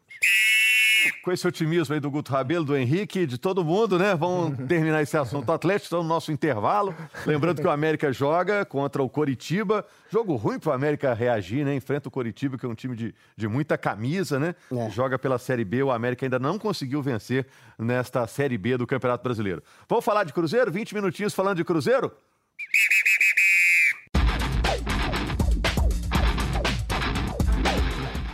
[1.21, 4.15] Com esse otimismo aí do Guto Rabelo, do Henrique, de todo mundo, né?
[4.15, 6.95] Vamos terminar esse assunto Atlético, estamos no nosso intervalo.
[7.25, 9.85] Lembrando que o América joga contra o Coritiba.
[10.09, 11.75] Jogo ruim para o América reagir, né?
[11.75, 14.55] Enfrenta o Coritiba, que é um time de, de muita camisa, né?
[14.71, 14.89] É.
[14.89, 15.83] Joga pela Série B.
[15.83, 19.63] O América ainda não conseguiu vencer nesta Série B do Campeonato Brasileiro.
[19.87, 20.71] Vamos falar de Cruzeiro?
[20.71, 22.11] 20 minutinhos falando de Cruzeiro?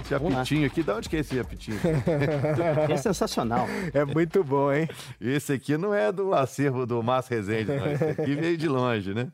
[0.10, 0.40] Esse Vamos lá.
[0.42, 1.80] apitinho aqui, de onde que é esse apitinho?
[2.90, 3.68] É sensacional.
[3.94, 4.90] É muito bom, hein?
[5.22, 7.92] Esse aqui não é do acervo do Márcio Rezende, não.
[7.92, 9.32] Esse aqui veio de longe, né?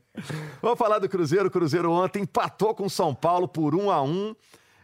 [0.61, 1.47] Vamos falar do Cruzeiro.
[1.47, 4.35] O Cruzeiro ontem empatou com o São Paulo por um a um.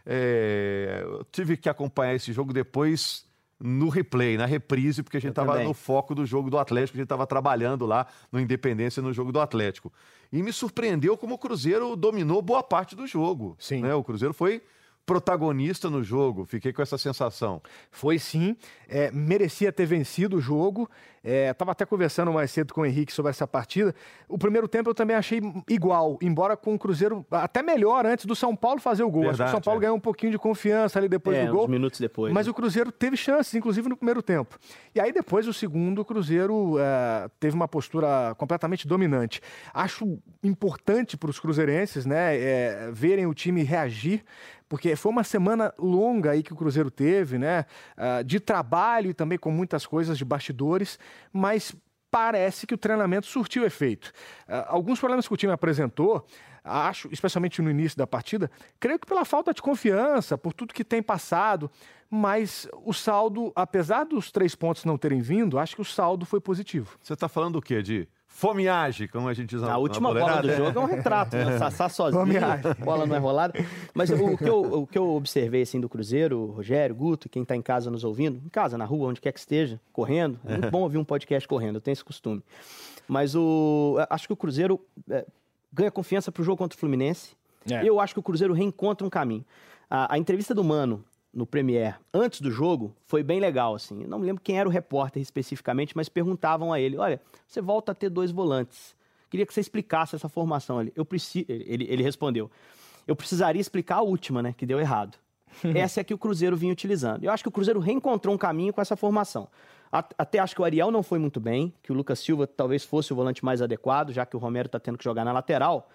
[0.06, 3.26] É, Eu tive que acompanhar esse jogo depois
[3.60, 6.98] no replay, na reprise, porque a gente estava no foco do jogo do Atlético, a
[6.98, 9.92] gente estava trabalhando lá no Independência no jogo do Atlético.
[10.32, 13.54] E me surpreendeu como o Cruzeiro dominou boa parte do jogo.
[13.60, 13.82] Sim.
[13.82, 13.94] né?
[13.94, 14.62] O Cruzeiro foi
[15.04, 17.60] protagonista no jogo, fiquei com essa sensação.
[17.90, 18.56] Foi sim,
[18.88, 20.88] é, merecia ter vencido o jogo.
[21.24, 23.94] Estava até conversando mais cedo com o Henrique sobre essa partida.
[24.28, 28.34] O primeiro tempo eu também achei igual, embora com o Cruzeiro até melhor antes do
[28.34, 29.22] São Paulo fazer o gol.
[29.22, 29.82] Acho que o Verdade, São Paulo é.
[29.82, 31.64] ganhou um pouquinho de confiança ali depois é, do gol.
[31.64, 32.32] uns minutos depois.
[32.32, 32.50] Mas né?
[32.50, 34.58] o Cruzeiro teve chances, inclusive no primeiro tempo.
[34.94, 39.40] E aí, depois, o segundo, o Cruzeiro eh, teve uma postura completamente dominante.
[39.72, 44.24] Acho importante para os cruzeirenses né, eh, verem o time reagir,
[44.72, 47.66] porque foi uma semana longa aí que o Cruzeiro teve, né?
[47.94, 50.98] ah, de trabalho e também com muitas coisas de bastidores,
[51.32, 51.74] mas
[52.10, 54.12] parece que o treinamento surtiu efeito.
[54.46, 56.26] Ah, alguns problemas que o time apresentou,
[56.62, 60.84] acho, especialmente no início da partida, creio que pela falta de confiança, por tudo que
[60.84, 61.70] tem passado,
[62.10, 66.40] mas o saldo, apesar dos três pontos não terem vindo, acho que o saldo foi
[66.40, 66.98] positivo.
[67.00, 67.82] Você está falando do quê?
[67.82, 70.48] De fomeagem, como a gente diz na A na última bola boleirada?
[70.48, 71.58] do jogo é um retrato, né?
[71.58, 72.24] Sassá sozinho,
[72.82, 73.52] bola não é rolada.
[73.94, 77.54] Mas o, que eu, o que eu observei assim, do Cruzeiro, Rogério, Guto, quem está
[77.54, 80.70] em casa nos ouvindo, em casa, na rua, onde quer que esteja, correndo, é muito
[80.72, 82.42] bom ouvir um podcast correndo, eu tenho esse costume.
[83.06, 85.26] Mas o, acho que o Cruzeiro é,
[85.72, 87.36] ganha confiança para o jogo contra o Fluminense.
[87.70, 87.86] É.
[87.86, 89.44] Eu acho que o Cruzeiro reencontra um caminho.
[89.88, 94.02] A, a entrevista do Mano no Premier antes do jogo foi bem legal, assim.
[94.02, 97.60] Eu não me lembro quem era o repórter especificamente, mas perguntavam a ele: olha, você
[97.60, 98.94] volta a ter dois volantes.
[99.30, 100.92] Queria que você explicasse essa formação ali.
[100.94, 101.46] Eu preciso.
[101.48, 102.50] Ele, ele respondeu:
[103.06, 104.54] eu precisaria explicar a última, né?
[104.56, 105.16] Que deu errado.
[105.74, 107.24] Essa é que o Cruzeiro vinha utilizando.
[107.24, 109.48] Eu acho que o Cruzeiro reencontrou um caminho com essa formação.
[109.90, 113.12] Até acho que o Ariel não foi muito bem, que o Lucas Silva talvez fosse
[113.12, 115.90] o volante mais adequado, já que o Romero está tendo que jogar na lateral.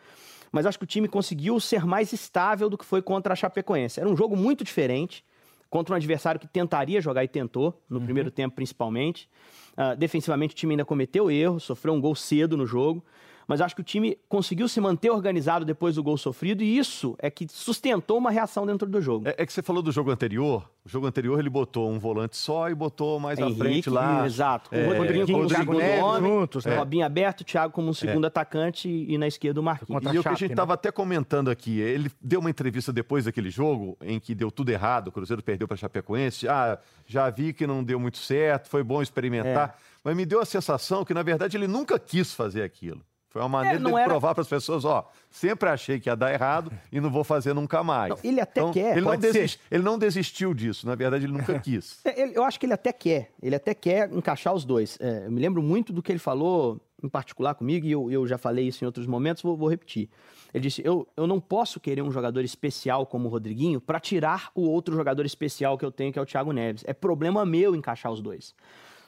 [0.51, 3.99] Mas acho que o time conseguiu ser mais estável do que foi contra a Chapecoense.
[3.99, 5.23] Era um jogo muito diferente,
[5.69, 9.29] contra um adversário que tentaria jogar e tentou, no primeiro tempo principalmente.
[9.75, 13.03] Ah, defensivamente o time ainda cometeu erro, sofreu um gol cedo no jogo.
[13.47, 17.15] Mas acho que o time conseguiu se manter organizado depois do gol sofrido e isso
[17.17, 19.27] é que sustentou uma reação dentro do jogo.
[19.27, 20.69] É, é que você falou do jogo anterior.
[20.83, 24.25] O jogo anterior ele botou um volante só e botou mais à Henrique, frente lá.
[24.25, 24.69] Exato.
[24.73, 26.77] É, o Rodriguinho como segundo Neves homem, juntos, né?
[26.77, 30.03] Robinho aberto, o Thiago como um segundo atacante e na esquerda o Marquinhos.
[30.13, 30.53] E o que a gente né?
[30.53, 34.69] estava até comentando aqui, ele deu uma entrevista depois daquele jogo em que deu tudo
[34.69, 36.47] errado, o Cruzeiro perdeu para a Chapecoense.
[36.49, 39.77] Ah, já vi que não deu muito certo, foi bom experimentar.
[39.77, 39.97] É.
[40.03, 43.01] Mas me deu a sensação que, na verdade, ele nunca quis fazer aquilo.
[43.37, 46.15] Foi uma maneira É, de era- provar para as pessoas, ó, sempre achei que ia
[46.15, 48.09] dar errado e não vou fazer nunca mais.
[48.09, 51.33] Não, ele até Então, quer, Ele não, desist- ele não desistiu disso, na verdade, ele
[51.33, 51.99] nunca quis.
[52.03, 54.97] É, eu acho que ele até quer, ele até quer encaixar os dois.
[54.99, 58.25] É, eu me lembro muito do que ele falou, em particular comigo, e eu, eu
[58.25, 60.09] já falei isso em outros momentos, vou, vou repetir.
[60.51, 64.49] Ele disse: eu, eu não posso querer um jogador especial como o Rodriguinho para tirar
[64.55, 66.83] o outro jogador especial que eu tenho, que é o Thiago Neves.
[66.87, 68.55] É problema meu encaixar os dois.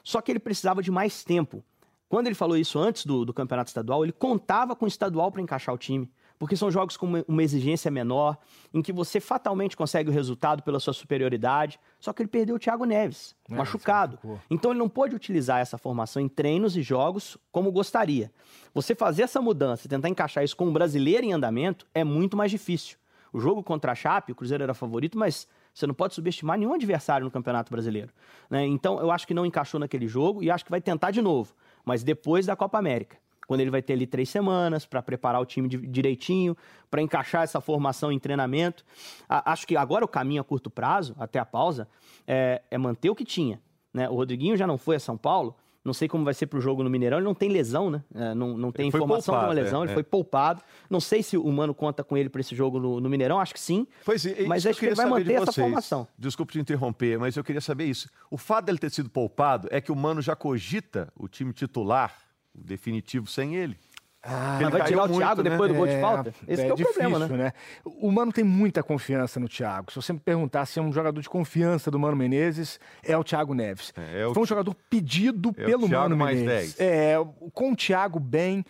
[0.04, 1.64] Só que ele precisava de mais tempo.
[2.10, 5.40] Quando ele falou isso antes do, do campeonato estadual, ele contava com o estadual para
[5.40, 6.10] encaixar o time.
[6.40, 8.36] Porque são jogos com uma, exigência menor,
[8.74, 11.78] em que você fatalmente consegue o resultado pela sua superioridade.
[12.00, 14.18] Só que ele perdeu o Thiago Neves, É, machucado.
[14.50, 18.32] Então ele não pôde utilizar essa formação em treinos e jogos como gostaria.
[18.74, 22.50] Você fazer essa mudança, tentar encaixar isso com um brasileiro em andamento, é muito mais
[22.50, 22.96] difícil.
[23.32, 26.74] O jogo contra a Chape, o Cruzeiro era favorito, mas Você não pode subestimar nenhum
[26.74, 28.12] adversário no Campeonato Brasileiro.
[28.50, 28.66] Né?
[28.66, 31.54] Então, eu acho que não encaixou naquele jogo e acho que vai tentar de novo,
[31.84, 33.16] mas depois da Copa América.
[33.46, 36.56] Quando ele vai ter ali três semanas para preparar o time direitinho,
[36.88, 38.84] para encaixar essa formação em treinamento.
[39.28, 41.88] acho que agora o caminho a curto prazo, até a pausa,
[42.28, 43.60] é, é manter o que tinha.
[43.92, 44.08] Né?
[44.08, 46.60] O Rodriguinho já não foi a São Paulo, não sei como vai ser para o
[46.60, 47.18] jogo no Mineirão.
[47.18, 48.04] Ele não tem lesão, né?
[48.14, 49.80] É, não, não tem informação poupado, de uma lesão.
[49.80, 49.94] É, ele é.
[49.94, 50.62] foi poupado.
[50.90, 53.40] Não sei se o Mano conta com ele para esse jogo no, no, Mineirão.
[53.40, 53.86] Acho que sim.
[54.04, 56.06] Pois é, mas acho que ele vai manter essa formação.
[56.18, 58.10] Desculpe te interromper, mas eu queria saber isso.
[58.30, 62.14] O fato dele ter sido poupado é que o Mano já cogita o time titular,
[62.54, 63.78] o definitivo, sem ele.
[64.22, 65.50] Ah, ele vai tirar o Thiago né?
[65.50, 66.34] depois do gol de é, falta?
[66.46, 67.44] Esse é, é o difícil, problema, né?
[67.44, 67.52] né?
[67.84, 69.90] O Mano tem muita confiança no Thiago.
[69.90, 73.24] Se você me perguntar se é um jogador de confiança do Mano Menezes, é o
[73.24, 73.94] Thiago Neves.
[73.96, 76.78] É, é o Foi um jogador pedido é pelo Mano Menezes.
[76.78, 77.14] É,
[77.54, 78.62] com o Thiago bem,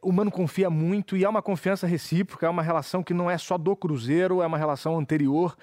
[0.00, 3.36] o Mano confia muito e é uma confiança recíproca, é uma relação que não é
[3.36, 5.56] só do Cruzeiro, é uma relação anterior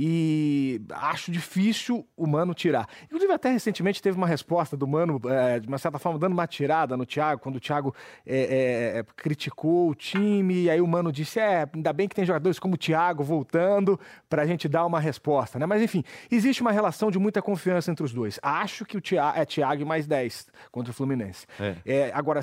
[0.00, 2.88] e acho difícil o Mano tirar.
[3.06, 6.46] Inclusive, até recentemente teve uma resposta do Mano, é, de uma certa forma, dando uma
[6.46, 7.92] tirada no Thiago, quando o Thiago
[8.24, 12.24] é, é, criticou o time, e aí o Mano disse: é, ainda bem que tem
[12.24, 15.66] jogadores como o Thiago voltando para a gente dar uma resposta, né?
[15.66, 18.38] Mas enfim, existe uma relação de muita confiança entre os dois.
[18.40, 21.44] Acho que o Thiago é Thiago mais 10 contra o Fluminense.
[21.58, 21.74] É.
[21.84, 22.40] É, agora,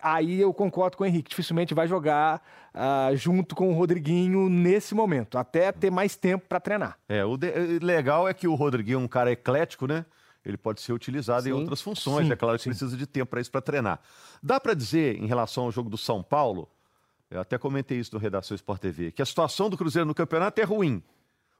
[0.00, 2.42] aí eu concordo com o Henrique, dificilmente vai jogar
[2.74, 6.98] uh, junto com o Rodriguinho nesse momento, até ter mais tempo para treinar.
[7.08, 7.48] É, o de...
[7.48, 10.04] Eh, legal é que o Rodriguinho é um cara eclético, né?
[10.44, 12.70] Ele pode ser utilizado sim, em outras funções, sim, é claro que sim.
[12.70, 14.00] precisa de tempo para isso para treinar.
[14.42, 16.68] Dá para dizer, em relação ao jogo do São Paulo,
[17.30, 20.60] eu até comentei isso no Redação Sport TV, que a situação do Cruzeiro no campeonato
[20.60, 21.02] é ruim.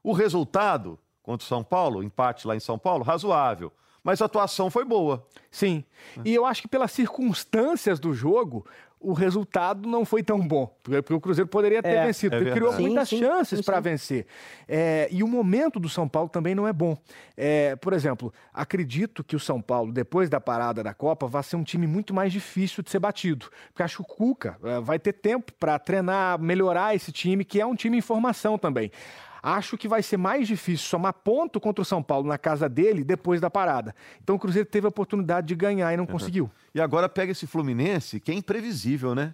[0.03, 3.71] O resultado contra o São Paulo, empate lá em São Paulo, razoável
[4.03, 5.25] mas a atuação foi boa.
[5.49, 5.83] Sim.
[6.23, 8.65] E eu acho que pelas circunstâncias do jogo,
[9.01, 12.71] o resultado não foi tão bom, porque o Cruzeiro poderia ter é, vencido, é criou
[12.71, 14.27] sim, muitas sim, chances para vencer.
[14.67, 16.95] É, e o momento do São Paulo também não é bom.
[17.35, 21.55] É, por exemplo, acredito que o São Paulo, depois da parada da Copa, vai ser
[21.55, 24.99] um time muito mais difícil de ser batido, porque acho que o Cuca é, vai
[24.99, 28.91] ter tempo para treinar, melhorar esse time, que é um time em formação também.
[29.41, 33.03] Acho que vai ser mais difícil somar ponto contra o São Paulo na casa dele
[33.03, 33.95] depois da parada.
[34.21, 36.11] Então o Cruzeiro teve a oportunidade de ganhar e não uhum.
[36.11, 36.51] conseguiu.
[36.73, 39.33] E agora pega esse Fluminense, que é imprevisível, né?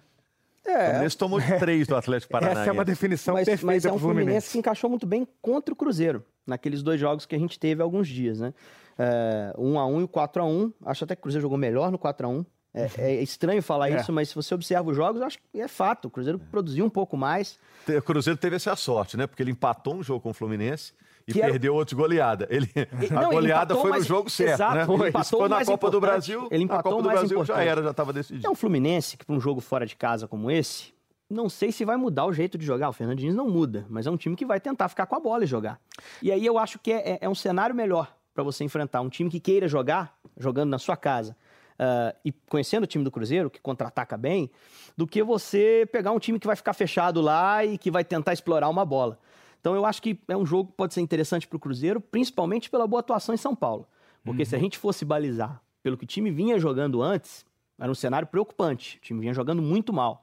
[0.64, 0.70] É.
[0.70, 2.60] O Fluminense tomou de três do Atlético Paranaense.
[2.60, 4.24] Essa é uma definição mas, perfeita Mas é um Fluminense.
[4.24, 7.82] Fluminense que encaixou muito bem contra o Cruzeiro, naqueles dois jogos que a gente teve
[7.82, 8.54] há alguns dias, né?
[8.98, 11.56] É, 1 a 1 e o 4 a 1 Acho até que o Cruzeiro jogou
[11.56, 12.44] melhor no 4 a 1
[12.78, 14.00] é, é, estranho falar é.
[14.00, 16.06] isso, mas se você observa os jogos, eu acho que é fato.
[16.06, 17.58] O Cruzeiro produziu um pouco mais.
[17.88, 19.26] O Cruzeiro teve essa sorte, né?
[19.26, 20.92] Porque ele empatou um jogo com o Fluminense
[21.26, 21.78] e que perdeu era...
[21.78, 22.46] outro goleada.
[22.50, 22.68] Ele,
[23.10, 24.86] não, a goleada foi no jogo certo, exato, né?
[24.86, 24.94] Foi.
[24.94, 26.48] Ele empatou foi na Copa do Brasil.
[26.50, 27.56] Ele empatou a Copa do Brasil importante.
[27.56, 28.46] já era, já estava decidido.
[28.46, 30.94] É um Fluminense que para um jogo fora de casa como esse,
[31.28, 32.88] não sei se vai mudar o jeito de jogar.
[32.88, 35.44] O Fernandinho não muda, mas é um time que vai tentar ficar com a bola
[35.44, 35.80] e jogar.
[36.22, 39.08] E aí eu acho que é, é, é um cenário melhor para você enfrentar um
[39.08, 41.36] time que queira jogar, jogando na sua casa
[41.78, 44.50] uh, e conhecendo o time do Cruzeiro, que contra-ataca bem,
[44.96, 48.32] do que você pegar um time que vai ficar fechado lá e que vai tentar
[48.32, 49.18] explorar uma bola.
[49.60, 52.70] Então eu acho que é um jogo que pode ser interessante para o Cruzeiro, principalmente
[52.70, 53.86] pela boa atuação em São Paulo.
[54.24, 54.46] Porque uhum.
[54.46, 54.64] se a uhum.
[54.64, 57.44] gente fosse balizar pelo que o time vinha jogando antes,
[57.78, 58.98] era um cenário preocupante.
[58.98, 60.22] O time vinha jogando muito mal.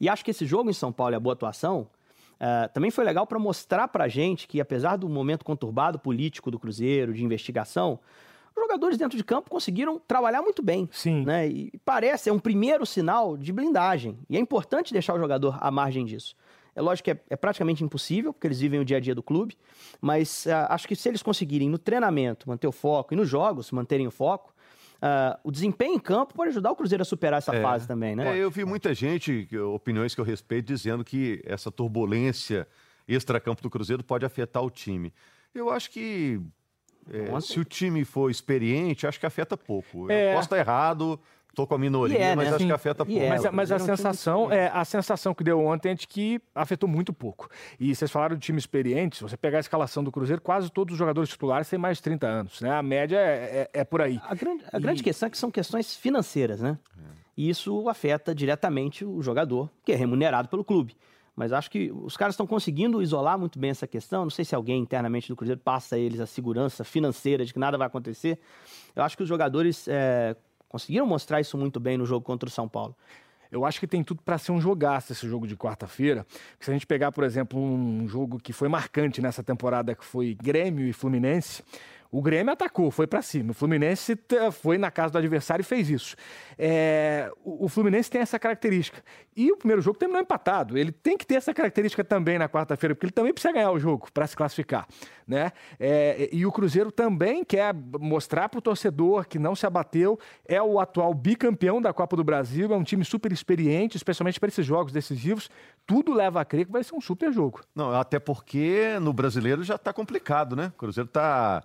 [0.00, 1.88] E acho que esse jogo em São Paulo e a boa atuação
[2.34, 6.50] uh, também foi legal para mostrar para a gente que, apesar do momento conturbado político
[6.50, 8.00] do Cruzeiro, de investigação,
[8.62, 10.88] jogadores dentro de campo conseguiram trabalhar muito bem.
[10.92, 11.24] Sim.
[11.24, 11.48] Né?
[11.48, 14.18] E parece, é um primeiro sinal de blindagem.
[14.28, 16.34] E é importante deixar o jogador à margem disso.
[16.74, 19.22] É lógico que é, é praticamente impossível, porque eles vivem o dia a dia do
[19.22, 19.56] clube,
[20.00, 23.70] mas uh, acho que se eles conseguirem no treinamento manter o foco e nos jogos
[23.70, 24.52] manterem o foco,
[25.04, 28.16] Uh, o desempenho em campo pode ajudar o Cruzeiro a superar essa é, fase também,
[28.16, 28.38] né?
[28.38, 32.66] É, eu vi muita gente, opiniões que eu respeito, dizendo que essa turbulência
[33.06, 35.12] extra-campo do Cruzeiro pode afetar o time.
[35.54, 36.40] Eu acho que
[37.10, 40.10] é, se o time for experiente, acho que afeta pouco.
[40.10, 40.30] É.
[40.30, 41.18] Eu posso estar errado,
[41.54, 42.50] estou com a minoria, é, mas né?
[42.50, 42.66] acho Sim.
[42.66, 43.20] que afeta pouco.
[43.20, 46.88] É, mas, mas a sensação é a sensação que deu ontem é de que afetou
[46.88, 47.48] muito pouco.
[47.78, 50.92] E vocês falaram de time experiente, se você pegar a escalação do Cruzeiro, quase todos
[50.92, 52.70] os jogadores titulares têm mais de 30 anos, né?
[52.70, 54.20] A média é, é, é por aí.
[54.24, 54.80] A grande, a e...
[54.80, 56.78] grande questão é que são questões financeiras, né?
[57.36, 60.96] E isso afeta diretamente o jogador, que é remunerado pelo clube.
[61.36, 64.22] Mas acho que os caras estão conseguindo isolar muito bem essa questão.
[64.22, 67.58] Não sei se alguém internamente do Cruzeiro passa a eles a segurança financeira de que
[67.58, 68.38] nada vai acontecer.
[68.94, 70.36] Eu acho que os jogadores é,
[70.68, 72.96] conseguiram mostrar isso muito bem no jogo contra o São Paulo.
[73.50, 76.26] Eu acho que tem tudo para ser um jogaço esse jogo de quarta-feira.
[76.58, 80.34] Se a gente pegar, por exemplo, um jogo que foi marcante nessa temporada, que foi
[80.34, 81.62] Grêmio e Fluminense,
[82.14, 83.50] O Grêmio atacou, foi para cima.
[83.50, 84.16] O Fluminense
[84.52, 86.14] foi na casa do adversário e fez isso.
[86.56, 89.02] É, o, Fluminense tem essa característica.
[89.36, 90.78] E o primeiro jogo terminou empatado.
[90.78, 93.80] Ele tem que ter essa característica também na quarta-feira, porque ele também precisa ganhar o
[93.80, 94.86] jogo para se classificar.
[95.26, 95.50] Né?
[95.80, 100.16] É, e o Cruzeiro também quer mostrar para o torcedor que não se abateu.
[100.46, 104.50] É o atual bicampeão da Copa do Brasil, é um time super experiente, especialmente para
[104.50, 105.50] esses jogos decisivos.
[105.84, 107.62] Tudo leva a crer que vai ser um super jogo.
[107.74, 110.66] Não, até porque no brasileiro já está complicado, né?
[110.76, 111.64] O Cruzeiro está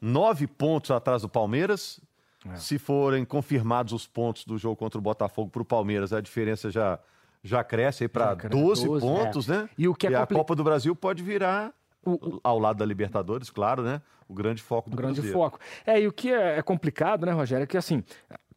[0.00, 2.00] nove pontos atrás do Palmeiras.
[2.48, 2.56] É.
[2.56, 6.70] Se forem confirmados os pontos do jogo contra o Botafogo para o Palmeiras, a diferença
[6.70, 6.98] já,
[7.42, 9.52] já cresce aí para 12, 12, pontos, é.
[9.52, 9.70] né?
[9.76, 11.72] E, o que é e a Copa do Brasil pode virar
[12.04, 14.00] o, ao lado da Libertadores, claro, né?
[14.28, 15.38] O grande foco do o grande Cruzeiro.
[15.38, 15.58] foco.
[15.84, 18.02] É, e o que é, é complicado, né, Rogério, é que assim,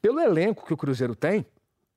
[0.02, 1.46] pelo elenco que o Cruzeiro tem,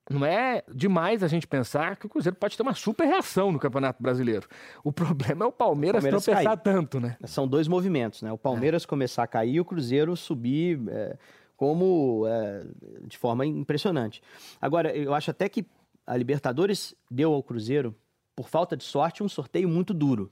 [0.09, 3.59] não é demais a gente pensar que o Cruzeiro pode ter uma super reação no
[3.59, 4.47] Campeonato Brasileiro.
[4.83, 6.63] O problema é o Palmeiras, o Palmeiras tropeçar cair.
[6.63, 7.17] tanto, né?
[7.25, 8.31] São dois movimentos, né?
[8.31, 8.87] O Palmeiras é.
[8.87, 11.17] começar a cair e o Cruzeiro subir é,
[11.55, 12.65] como é,
[13.07, 14.21] de forma impressionante.
[14.61, 15.65] Agora, eu acho até que
[16.05, 17.95] a Libertadores deu ao Cruzeiro,
[18.35, 20.29] por falta de sorte, um sorteio muito duro.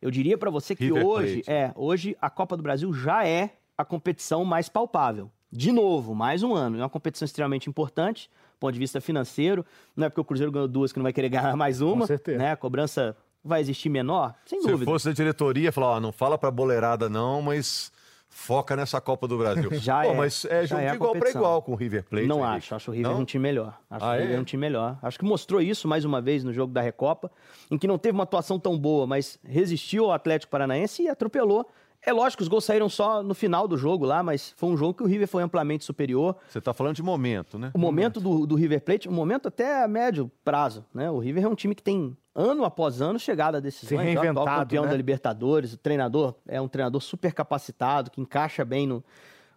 [0.00, 1.50] Eu diria para você que River hoje, Plate.
[1.50, 5.30] é, hoje a Copa do Brasil já é a competição mais palpável.
[5.56, 6.78] De novo, mais um ano.
[6.78, 8.28] É uma competição extremamente importante
[8.64, 9.64] ponto de vista financeiro.
[9.96, 12.02] Não é porque o Cruzeiro ganhou duas que não vai querer ganhar mais uma.
[12.02, 12.38] Com certeza.
[12.38, 12.52] Né?
[12.52, 14.34] A cobrança vai existir menor?
[14.46, 14.84] Sem Se dúvida.
[14.84, 17.92] Se fosse a diretoria, falar, ó, não fala pra boleirada não, mas
[18.28, 19.68] foca nessa Copa do Brasil.
[19.78, 20.14] já Pô, é.
[20.14, 22.26] Mas é jogo é de igual para igual com o River Plate.
[22.26, 22.74] Não acho.
[22.74, 23.20] Acho o River não?
[23.20, 23.78] um time melhor.
[23.90, 24.40] Acho ah, o River é?
[24.40, 24.98] um time melhor.
[25.02, 27.30] Acho que mostrou isso mais uma vez no jogo da Recopa,
[27.70, 31.68] em que não teve uma atuação tão boa, mas resistiu ao Atlético Paranaense e atropelou
[32.06, 34.94] é lógico, os gols saíram só no final do jogo lá, mas foi um jogo
[34.94, 36.36] que o River foi amplamente superior.
[36.48, 37.70] Você está falando de momento, né?
[37.74, 41.10] O momento do, do River Plate, o momento até a médio prazo, né?
[41.10, 44.00] O River é um time que tem ano após ano chegada a decisões.
[44.00, 44.90] Se reinventado, o campeão né?
[44.90, 49.02] da Libertadores, o treinador é um treinador super capacitado, que encaixa bem no,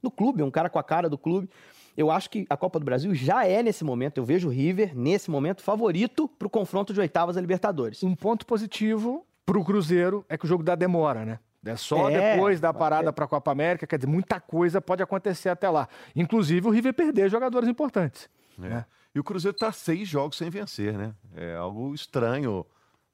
[0.02, 1.50] no clube, é um cara com a cara do clube.
[1.98, 4.96] Eu acho que a Copa do Brasil já é nesse momento, eu vejo o River
[4.96, 8.04] nesse momento favorito para o confronto de oitavas da Libertadores.
[8.04, 11.40] Um ponto positivo para o Cruzeiro é que o jogo dá demora, né?
[11.72, 15.02] É só é, depois da parada para a Copa América, quer dizer, muita coisa pode
[15.04, 15.88] acontecer até lá.
[16.16, 18.30] Inclusive o River perder jogadores importantes.
[18.62, 18.70] É.
[18.70, 18.86] Né?
[19.14, 21.14] E o Cruzeiro está seis jogos sem vencer, né?
[21.36, 22.66] É algo estranho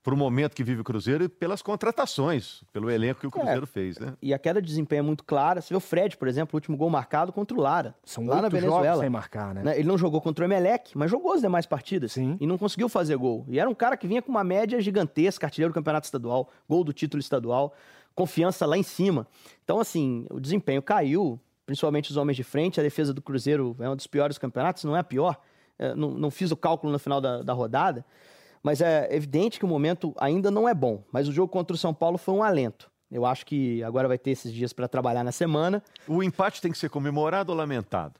[0.03, 3.63] para o momento que vive o Cruzeiro e pelas contratações, pelo elenco que o Cruzeiro
[3.63, 4.13] é, fez, né?
[4.21, 5.61] E a queda de desempenho é muito clara.
[5.61, 7.95] Você vê o Fred, por exemplo, o último gol marcado contra o Lara.
[8.03, 8.99] São lá na Venezuela.
[8.99, 9.63] sem marcar, né?
[9.63, 9.79] né?
[9.79, 12.11] Ele não jogou contra o Emelec, mas jogou as demais partidas.
[12.11, 12.35] Sim.
[12.37, 13.45] E não conseguiu fazer gol.
[13.47, 16.83] E era um cara que vinha com uma média gigantesca, artilheiro do campeonato estadual, gol
[16.83, 17.73] do título estadual
[18.15, 19.27] confiança lá em cima.
[19.63, 22.79] Então, assim, o desempenho caiu, principalmente os homens de frente.
[22.79, 25.39] A defesa do Cruzeiro é um dos piores campeonatos, não é a pior.
[25.77, 28.05] É, não, não, fiz o cálculo no final da, da rodada,
[28.61, 31.03] mas é evidente que o momento ainda não é bom.
[31.11, 32.91] Mas o jogo contra o São Paulo foi um alento.
[33.11, 35.83] Eu acho que agora vai ter esses dias para trabalhar na semana.
[36.07, 38.19] O empate tem que ser comemorado ou lamentado?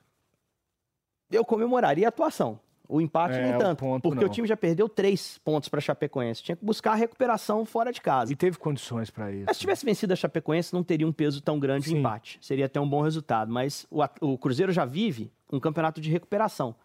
[1.32, 2.60] Eu comemoraria a atuação.
[2.88, 4.30] O empate é, nem tanto, ponto, porque não.
[4.30, 6.44] o time já perdeu três pontos para a Chapecoense.
[6.44, 8.32] Tinha que buscar a recuperação fora de casa.
[8.32, 9.46] E teve condições para isso.
[9.48, 11.96] Mas se tivesse vencido a Chapecoense, não teria um peso tão grande Sim.
[11.96, 12.38] o empate.
[12.42, 13.52] Seria até um bom resultado.
[13.52, 16.76] Mas o, o Cruzeiro já vive um campeonato de recuperação.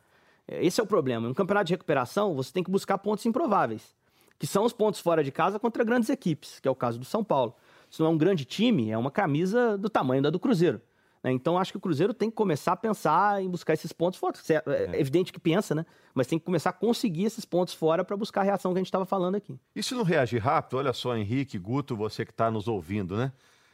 [0.47, 1.29] É, esse é o problema.
[1.29, 3.95] Um campeonato de recuperação, você tem que buscar pontos improváveis,
[4.39, 7.05] que são os pontos fora de casa contra grandes equipes, que é o caso do
[7.05, 7.55] São Paulo.
[7.91, 10.81] Se não é um grande time, é uma camisa do tamanho da do Cruzeiro.
[11.29, 11.33] Né?
[11.33, 14.35] Então, acho que o Cruzeiro tem que começar a pensar em buscar esses pontos fora.
[14.49, 15.85] É, é, é evidente que pensa, né?
[16.15, 18.81] Mas tem que começar a conseguir esses pontos fora para buscar a reação que a
[18.81, 19.59] gente estava falando aqui.
[19.77, 23.33] E se não reagir rápido, olha só, Henrique, Guto, você que está nos ouvindo, né?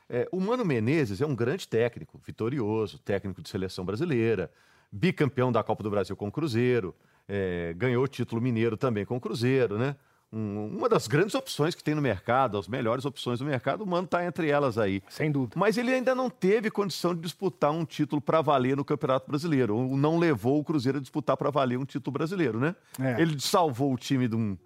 [0.09, 4.51] É, o Mano Menezes é um grande técnico, vitorioso, técnico de seleção brasileira,
[4.93, 6.95] bicampeão da Copa do Brasil com o Cruzeiro,
[7.27, 9.97] é, ganhou o título mineiro também com o Cruzeiro, né?
[10.35, 13.87] Um, uma das grandes opções que tem no mercado, as melhores opções do mercado, o
[13.87, 15.03] Mano está entre elas aí.
[15.09, 15.55] Sem dúvida.
[15.57, 19.77] Mas ele ainda não teve condição de disputar um título para valer no Campeonato Brasileiro.
[19.77, 22.75] Ou não levou o Cruzeiro a disputar para valer um título brasileiro, né?
[23.01, 23.21] É.
[23.23, 24.59] Ele salvou o time de um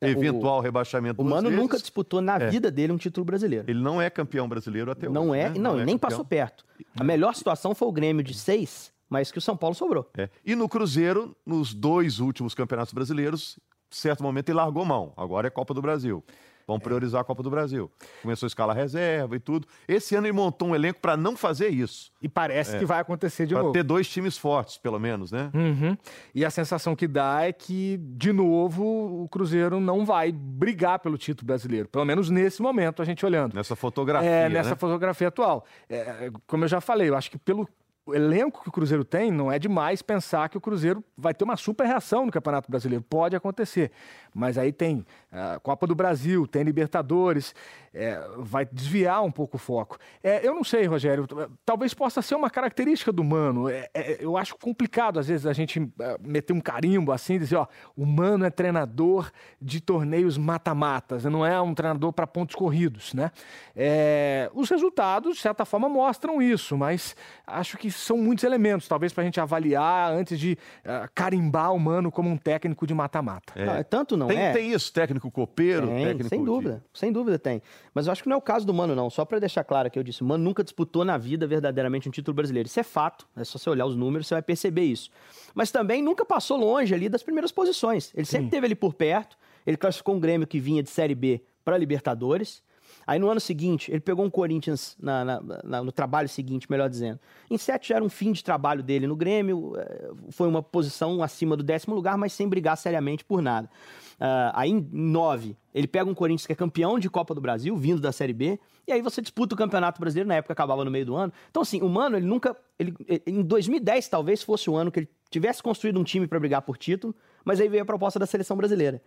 [0.00, 1.22] é, eventual o, rebaixamento.
[1.22, 1.56] O Mano vezes.
[1.56, 2.50] nunca disputou na é.
[2.50, 3.64] vida dele um título brasileiro.
[3.68, 5.40] Ele não é campeão brasileiro até não hoje.
[5.40, 5.58] É, né?
[5.58, 6.10] Não, não é, nem campeão.
[6.10, 6.64] passou perto.
[6.98, 10.10] A melhor situação foi o Grêmio de seis, mas que o São Paulo sobrou.
[10.16, 10.28] É.
[10.44, 13.58] E no Cruzeiro, nos dois últimos campeonatos brasileiros,
[13.94, 15.12] certo momento ele largou mão.
[15.16, 16.24] Agora é Copa do Brasil.
[16.66, 17.90] Vamos priorizar a Copa do Brasil.
[18.22, 19.68] Começou a escalar reserva e tudo.
[19.86, 22.10] Esse ano ele montou um elenco para não fazer isso.
[22.22, 22.78] E parece é.
[22.78, 23.72] que vai acontecer de pra novo.
[23.72, 25.50] Para ter dois times fortes, pelo menos, né?
[25.52, 25.96] Uhum.
[26.34, 31.18] E a sensação que dá é que, de novo, o Cruzeiro não vai brigar pelo
[31.18, 31.88] título brasileiro.
[31.88, 33.54] Pelo menos nesse momento, a gente olhando.
[33.54, 34.28] Nessa fotografia.
[34.28, 34.76] É, nessa né?
[34.76, 35.64] fotografia atual.
[35.88, 37.68] É, como eu já falei, eu acho que pelo
[38.06, 41.44] o elenco que o Cruzeiro tem, não é demais pensar que o Cruzeiro vai ter
[41.44, 43.02] uma super reação no Campeonato Brasileiro.
[43.08, 43.90] Pode acontecer.
[44.34, 47.54] Mas aí tem a Copa do Brasil, tem Libertadores.
[47.94, 49.96] é, vai desviar um pouco o foco.
[50.22, 51.26] É, eu não sei, Rogério,
[51.64, 53.68] talvez possa ser uma característica do Mano.
[53.68, 57.56] É, é, eu acho complicado, às vezes, a gente é, meter um carimbo assim, dizer,
[57.56, 59.30] ó, o Mano é treinador
[59.62, 63.30] de torneios mata-matas, não é um treinador para pontos corridos, né?
[63.76, 67.14] É, os resultados, de certa forma, mostram isso, mas
[67.46, 71.78] acho que são muitos elementos, talvez, para a gente avaliar antes de uh, carimbar o
[71.78, 73.52] Mano como um técnico de mata-mata.
[73.56, 73.82] É.
[73.82, 74.52] tanto não tem, é.
[74.52, 76.98] Tem isso, técnico copeiro, tem, técnico sem dúvida, de...
[76.98, 77.62] sem dúvida tem.
[77.94, 79.08] Mas eu acho que não é o caso do Mano, não.
[79.10, 82.12] Só para deixar claro que eu disse, o Mano nunca disputou na vida verdadeiramente um
[82.12, 82.66] título brasileiro.
[82.66, 85.10] Isso é fato, é só você olhar os números, você vai perceber isso.
[85.54, 88.12] Mas também nunca passou longe ali das primeiras posições.
[88.14, 89.36] Ele sempre esteve ali por perto,
[89.66, 92.62] ele classificou um Grêmio que vinha de Série B para Libertadores.
[93.06, 96.88] Aí no ano seguinte, ele pegou um Corinthians na, na, na, no trabalho seguinte, melhor
[96.88, 97.20] dizendo.
[97.50, 101.22] Em sete já era um fim de trabalho dele no Grêmio, eh, foi uma posição
[101.22, 103.68] acima do décimo lugar, mas sem brigar seriamente por nada.
[104.14, 107.76] Uh, aí em nove, ele pega um Corinthians que é campeão de Copa do Brasil,
[107.76, 110.90] vindo da Série B, e aí você disputa o Campeonato Brasileiro, na época acabava no
[110.90, 111.32] meio do ano.
[111.50, 112.56] Então, assim, o Mano, ele nunca.
[112.78, 112.94] Ele,
[113.26, 116.76] em 2010, talvez fosse o ano que ele tivesse construído um time para brigar por
[116.76, 117.14] título,
[117.44, 119.02] mas aí veio a proposta da seleção brasileira.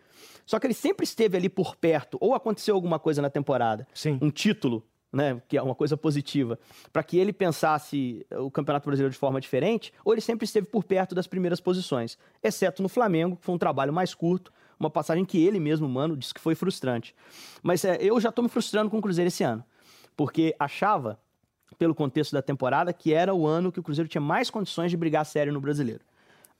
[0.45, 4.17] Só que ele sempre esteve ali por perto, ou aconteceu alguma coisa na temporada, Sim.
[4.21, 6.59] um título, né, que é uma coisa positiva,
[6.91, 10.83] para que ele pensasse o Campeonato Brasileiro de forma diferente, ou ele sempre esteve por
[10.83, 15.25] perto das primeiras posições, exceto no Flamengo, que foi um trabalho mais curto, uma passagem
[15.25, 17.15] que ele mesmo, mano, disse que foi frustrante.
[17.63, 19.63] Mas é, eu já estou me frustrando com o Cruzeiro esse ano,
[20.15, 21.19] porque achava,
[21.77, 24.97] pelo contexto da temporada, que era o ano que o Cruzeiro tinha mais condições de
[24.97, 26.03] brigar sério no Brasileiro.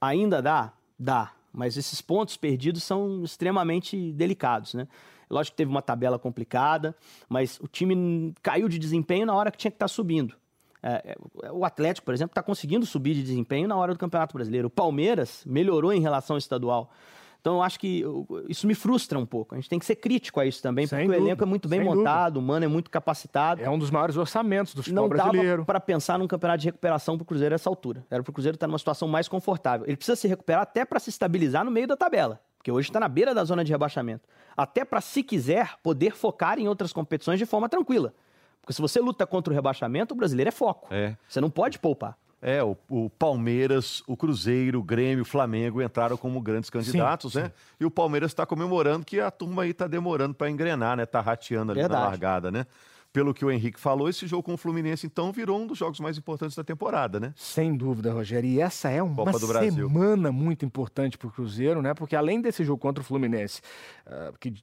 [0.02, 0.74] Ainda dá?
[0.98, 1.32] Dá.
[1.58, 4.88] Mas esses pontos perdidos são extremamente delicados, né?
[5.28, 6.96] Lógico que teve uma tabela complicada,
[7.28, 10.36] mas o time caiu de desempenho na hora que tinha que estar tá subindo.
[10.84, 14.36] É, é, o Atlético, por exemplo, está conseguindo subir de desempenho na hora do Campeonato
[14.36, 14.68] Brasileiro.
[14.68, 16.92] O Palmeiras melhorou em relação ao estadual.
[17.48, 18.04] Então eu acho que
[18.50, 19.56] isso me frustra um pouco.
[19.56, 21.24] A gente tem que ser crítico a isso também, Sem porque dúvida.
[21.24, 22.40] o elenco é muito bem montado, dúvida.
[22.40, 23.62] o Mano é muito capacitado.
[23.64, 25.58] É um dos maiores orçamentos do futebol Não brasileiro.
[25.60, 28.06] Não para pensar num campeonato de recuperação para o Cruzeiro nessa altura.
[28.12, 29.88] Era para o Cruzeiro estar numa situação mais confortável.
[29.88, 33.00] Ele precisa se recuperar até para se estabilizar no meio da tabela, porque hoje está
[33.00, 34.28] na beira da zona de rebaixamento.
[34.58, 38.14] Até para, se quiser, poder focar em outras competições de forma tranquila.
[38.60, 40.94] Porque se você luta contra o rebaixamento, o brasileiro é foco.
[40.94, 41.16] É.
[41.30, 42.18] Você não pode poupar.
[42.42, 47.40] É, o, o, Palmeiras, o Cruzeiro, o Grêmio, o Flamengo entraram como grandes candidatos, sim,
[47.40, 47.46] né?
[47.46, 47.52] Sim.
[47.80, 51.04] E o Palmeiras está comemorando que a turma aí está demorando para engrenar, né?
[51.04, 52.02] Está rateando ali Verdade.
[52.02, 52.68] na largada, né?
[53.12, 56.00] Pelo que o Henrique falou, esse jogo com o Fluminense, então, virou um dos jogos
[56.00, 57.34] mais importantes da temporada, né?
[57.36, 58.48] Sem dúvida, Rogério.
[58.48, 61.96] E essa é uma semana muito importante para o Cruzeiro, né?
[61.96, 63.62] Porque além desse jogo contra o Fluminense,
[64.06, 64.54] uh, que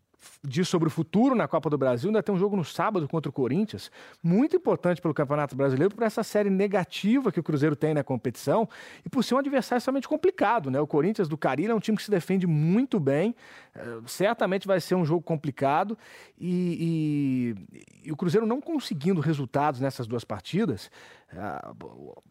[0.43, 2.09] diz sobre o futuro na Copa do Brasil.
[2.09, 3.91] Ainda tem um jogo no sábado contra o Corinthians,
[4.23, 8.69] muito importante pelo Campeonato Brasileiro, por essa série negativa que o Cruzeiro tem na competição
[9.05, 10.71] e por ser um adversário extremamente complicado.
[10.71, 10.81] Né?
[10.81, 13.35] O Corinthians do Carilho é um time que se defende muito bem,
[13.75, 15.97] é, certamente vai ser um jogo complicado
[16.39, 17.55] e,
[18.03, 20.91] e, e o Cruzeiro não conseguindo resultados nessas duas partidas,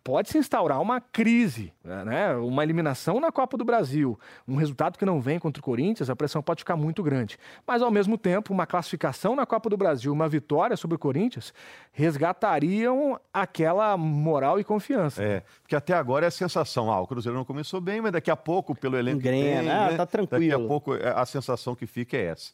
[0.03, 2.33] pode se instaurar uma crise, né?
[2.35, 6.15] uma eliminação na Copa do Brasil, um resultado que não vem contra o Corinthians, a
[6.15, 7.37] pressão pode ficar muito grande.
[7.65, 11.53] Mas, ao mesmo tempo, uma classificação na Copa do Brasil, uma vitória sobre o Corinthians,
[11.91, 15.23] resgatariam aquela moral e confiança.
[15.23, 18.31] É, porque até agora é a sensação, ah, o Cruzeiro não começou bem, mas daqui
[18.31, 19.97] a pouco, pelo elenco Engrena, que tem, ah, né?
[19.97, 20.51] tá tranquilo.
[20.51, 22.51] Daqui a pouco é, a sensação que fica é essa.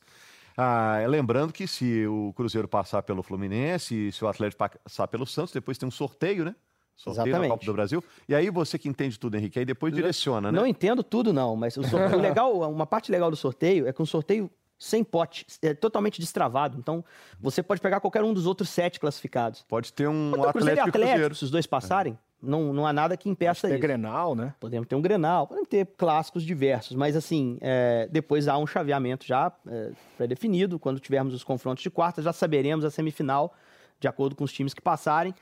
[0.62, 5.53] Ah, lembrando que se o Cruzeiro passar pelo Fluminense, se o Atlético passar pelo Santos,
[5.53, 6.53] depois tem um sorteio, né?
[6.97, 7.47] Sorteio Exatamente.
[7.47, 8.03] na Copa do Brasil.
[8.28, 10.60] E aí você que entende tudo, Henrique, aí depois direciona, né?
[10.60, 14.01] Não entendo tudo, não, mas o, sorteio, legal, uma parte legal do sorteio é que
[14.01, 16.78] um sorteio sem pote, é totalmente destravado.
[16.78, 17.05] Então,
[17.39, 19.64] você pode pegar qualquer um dos outros sete classificados.
[19.68, 21.36] Pode ter um Atlético, Cruzeiro e Atlético, Cruzeiro.
[21.36, 22.14] se os dois passarem.
[22.14, 22.28] É.
[22.41, 24.53] Não, não há nada que impeça Pode ter Grenal, né?
[24.59, 29.25] Podemos ter um Grenal, podemos ter clássicos diversos, mas assim, é, depois há um chaveamento
[29.25, 30.79] já é, pré-definido.
[30.79, 33.53] Quando tivermos os confrontos de quarta, já saberemos a semifinal,
[33.99, 35.35] de acordo com os times que passarem.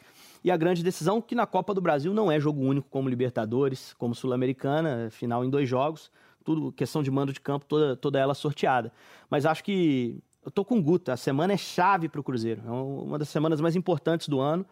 [0.44, 3.94] E a grande decisão que na Copa do Brasil não é jogo único como Libertadores,
[3.94, 6.12] como Sul-Americana, final em dois jogos,
[6.44, 8.92] tudo questão de mando de campo, toda, toda ela sorteada.
[9.30, 12.62] Mas acho que eu tô com o Guta, a semana é chave para o Cruzeiro,
[12.66, 14.66] é uma das semanas mais importantes do ano.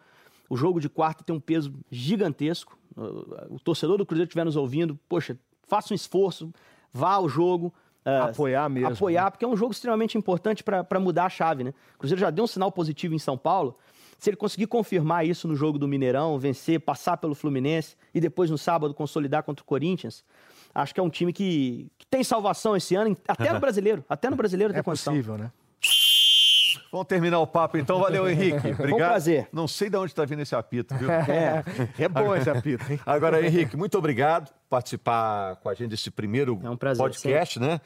[0.48, 2.78] O jogo de quarta tem um peso gigantesco.
[3.50, 6.52] O torcedor do Cruzeiro estiver nos ouvindo, poxa, faça um esforço,
[6.92, 7.72] vá ao jogo.
[8.04, 8.92] Uh, apoiar mesmo.
[8.92, 9.30] Apoiar, né?
[9.30, 11.74] porque é um jogo extremamente importante para mudar a chave, né?
[11.96, 13.74] O Cruzeiro já deu um sinal positivo em São Paulo.
[14.18, 18.48] Se ele conseguir confirmar isso no jogo do Mineirão, vencer, passar pelo Fluminense e depois
[18.48, 20.24] no sábado consolidar contra o Corinthians,
[20.74, 24.04] acho que é um time que, que tem salvação esse ano, até no brasileiro.
[24.08, 25.12] Até no brasileiro tem é condição.
[25.12, 25.50] É possível, né?
[26.90, 28.00] Vamos terminar o papo então.
[28.00, 28.56] Valeu, Henrique.
[28.56, 28.76] Obrigado.
[28.76, 29.48] Foi um prazer.
[29.52, 31.10] Não sei de onde está vindo esse apito, viu?
[31.10, 31.64] É,
[31.98, 32.90] é bom esse apito.
[32.92, 33.00] Hein?
[33.06, 37.58] Agora, Henrique, muito obrigado por participar com a gente desse primeiro é um prazer, podcast,
[37.58, 37.60] sim.
[37.60, 37.80] né?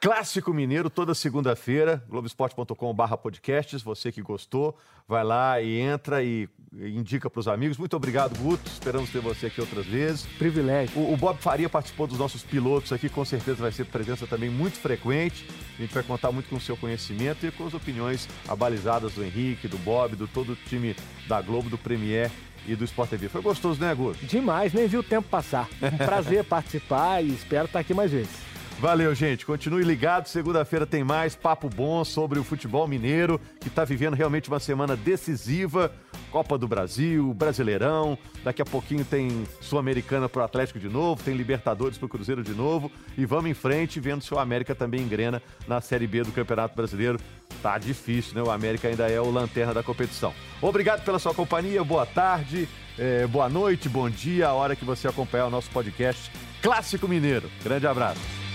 [0.00, 3.82] Clássico Mineiro, toda segunda-feira, globesport.com.br podcasts.
[3.82, 4.78] Você que gostou,
[5.08, 7.76] vai lá e entra e indica para os amigos.
[7.78, 8.62] Muito obrigado, Guto.
[8.70, 10.24] Esperamos ter você aqui outras vezes.
[10.38, 10.96] Privilégio.
[11.00, 14.48] O, o, Bob Faria participou dos nossos pilotos aqui, com certeza vai ser presença também
[14.48, 15.44] muito frequente.
[15.76, 19.24] A gente vai contar muito com o seu conhecimento e com as opiniões abalizadas do
[19.24, 20.94] Henrique, do Bob, do todo o time
[21.26, 22.30] da Globo, do Premier
[22.68, 23.28] e do Sport TV.
[23.28, 24.24] Foi gostoso, né, Guto?
[24.24, 25.68] Demais, nem vi o tempo passar.
[25.82, 28.47] Um prazer participar e espero estar aqui mais vezes.
[28.80, 29.44] Valeu, gente.
[29.44, 30.28] Continue ligado.
[30.28, 34.96] Segunda-feira tem mais papo bom sobre o futebol mineiro, que está vivendo realmente uma semana
[34.96, 35.90] decisiva.
[36.30, 38.16] Copa do Brasil, Brasileirão.
[38.44, 42.44] Daqui a pouquinho tem Sul-Americana para o Atlético de novo, tem Libertadores para o Cruzeiro
[42.44, 42.88] de novo.
[43.16, 46.76] E vamos em frente, vendo se o América também engrena na Série B do Campeonato
[46.76, 47.18] Brasileiro.
[47.60, 48.42] Tá difícil, né?
[48.42, 50.32] O América ainda é o lanterna da competição.
[50.62, 51.82] Obrigado pela sua companhia.
[51.82, 54.46] Boa tarde, eh, boa noite, bom dia.
[54.48, 56.30] A hora que você acompanhar o nosso podcast
[56.62, 57.50] Clássico Mineiro.
[57.64, 58.47] Grande abraço.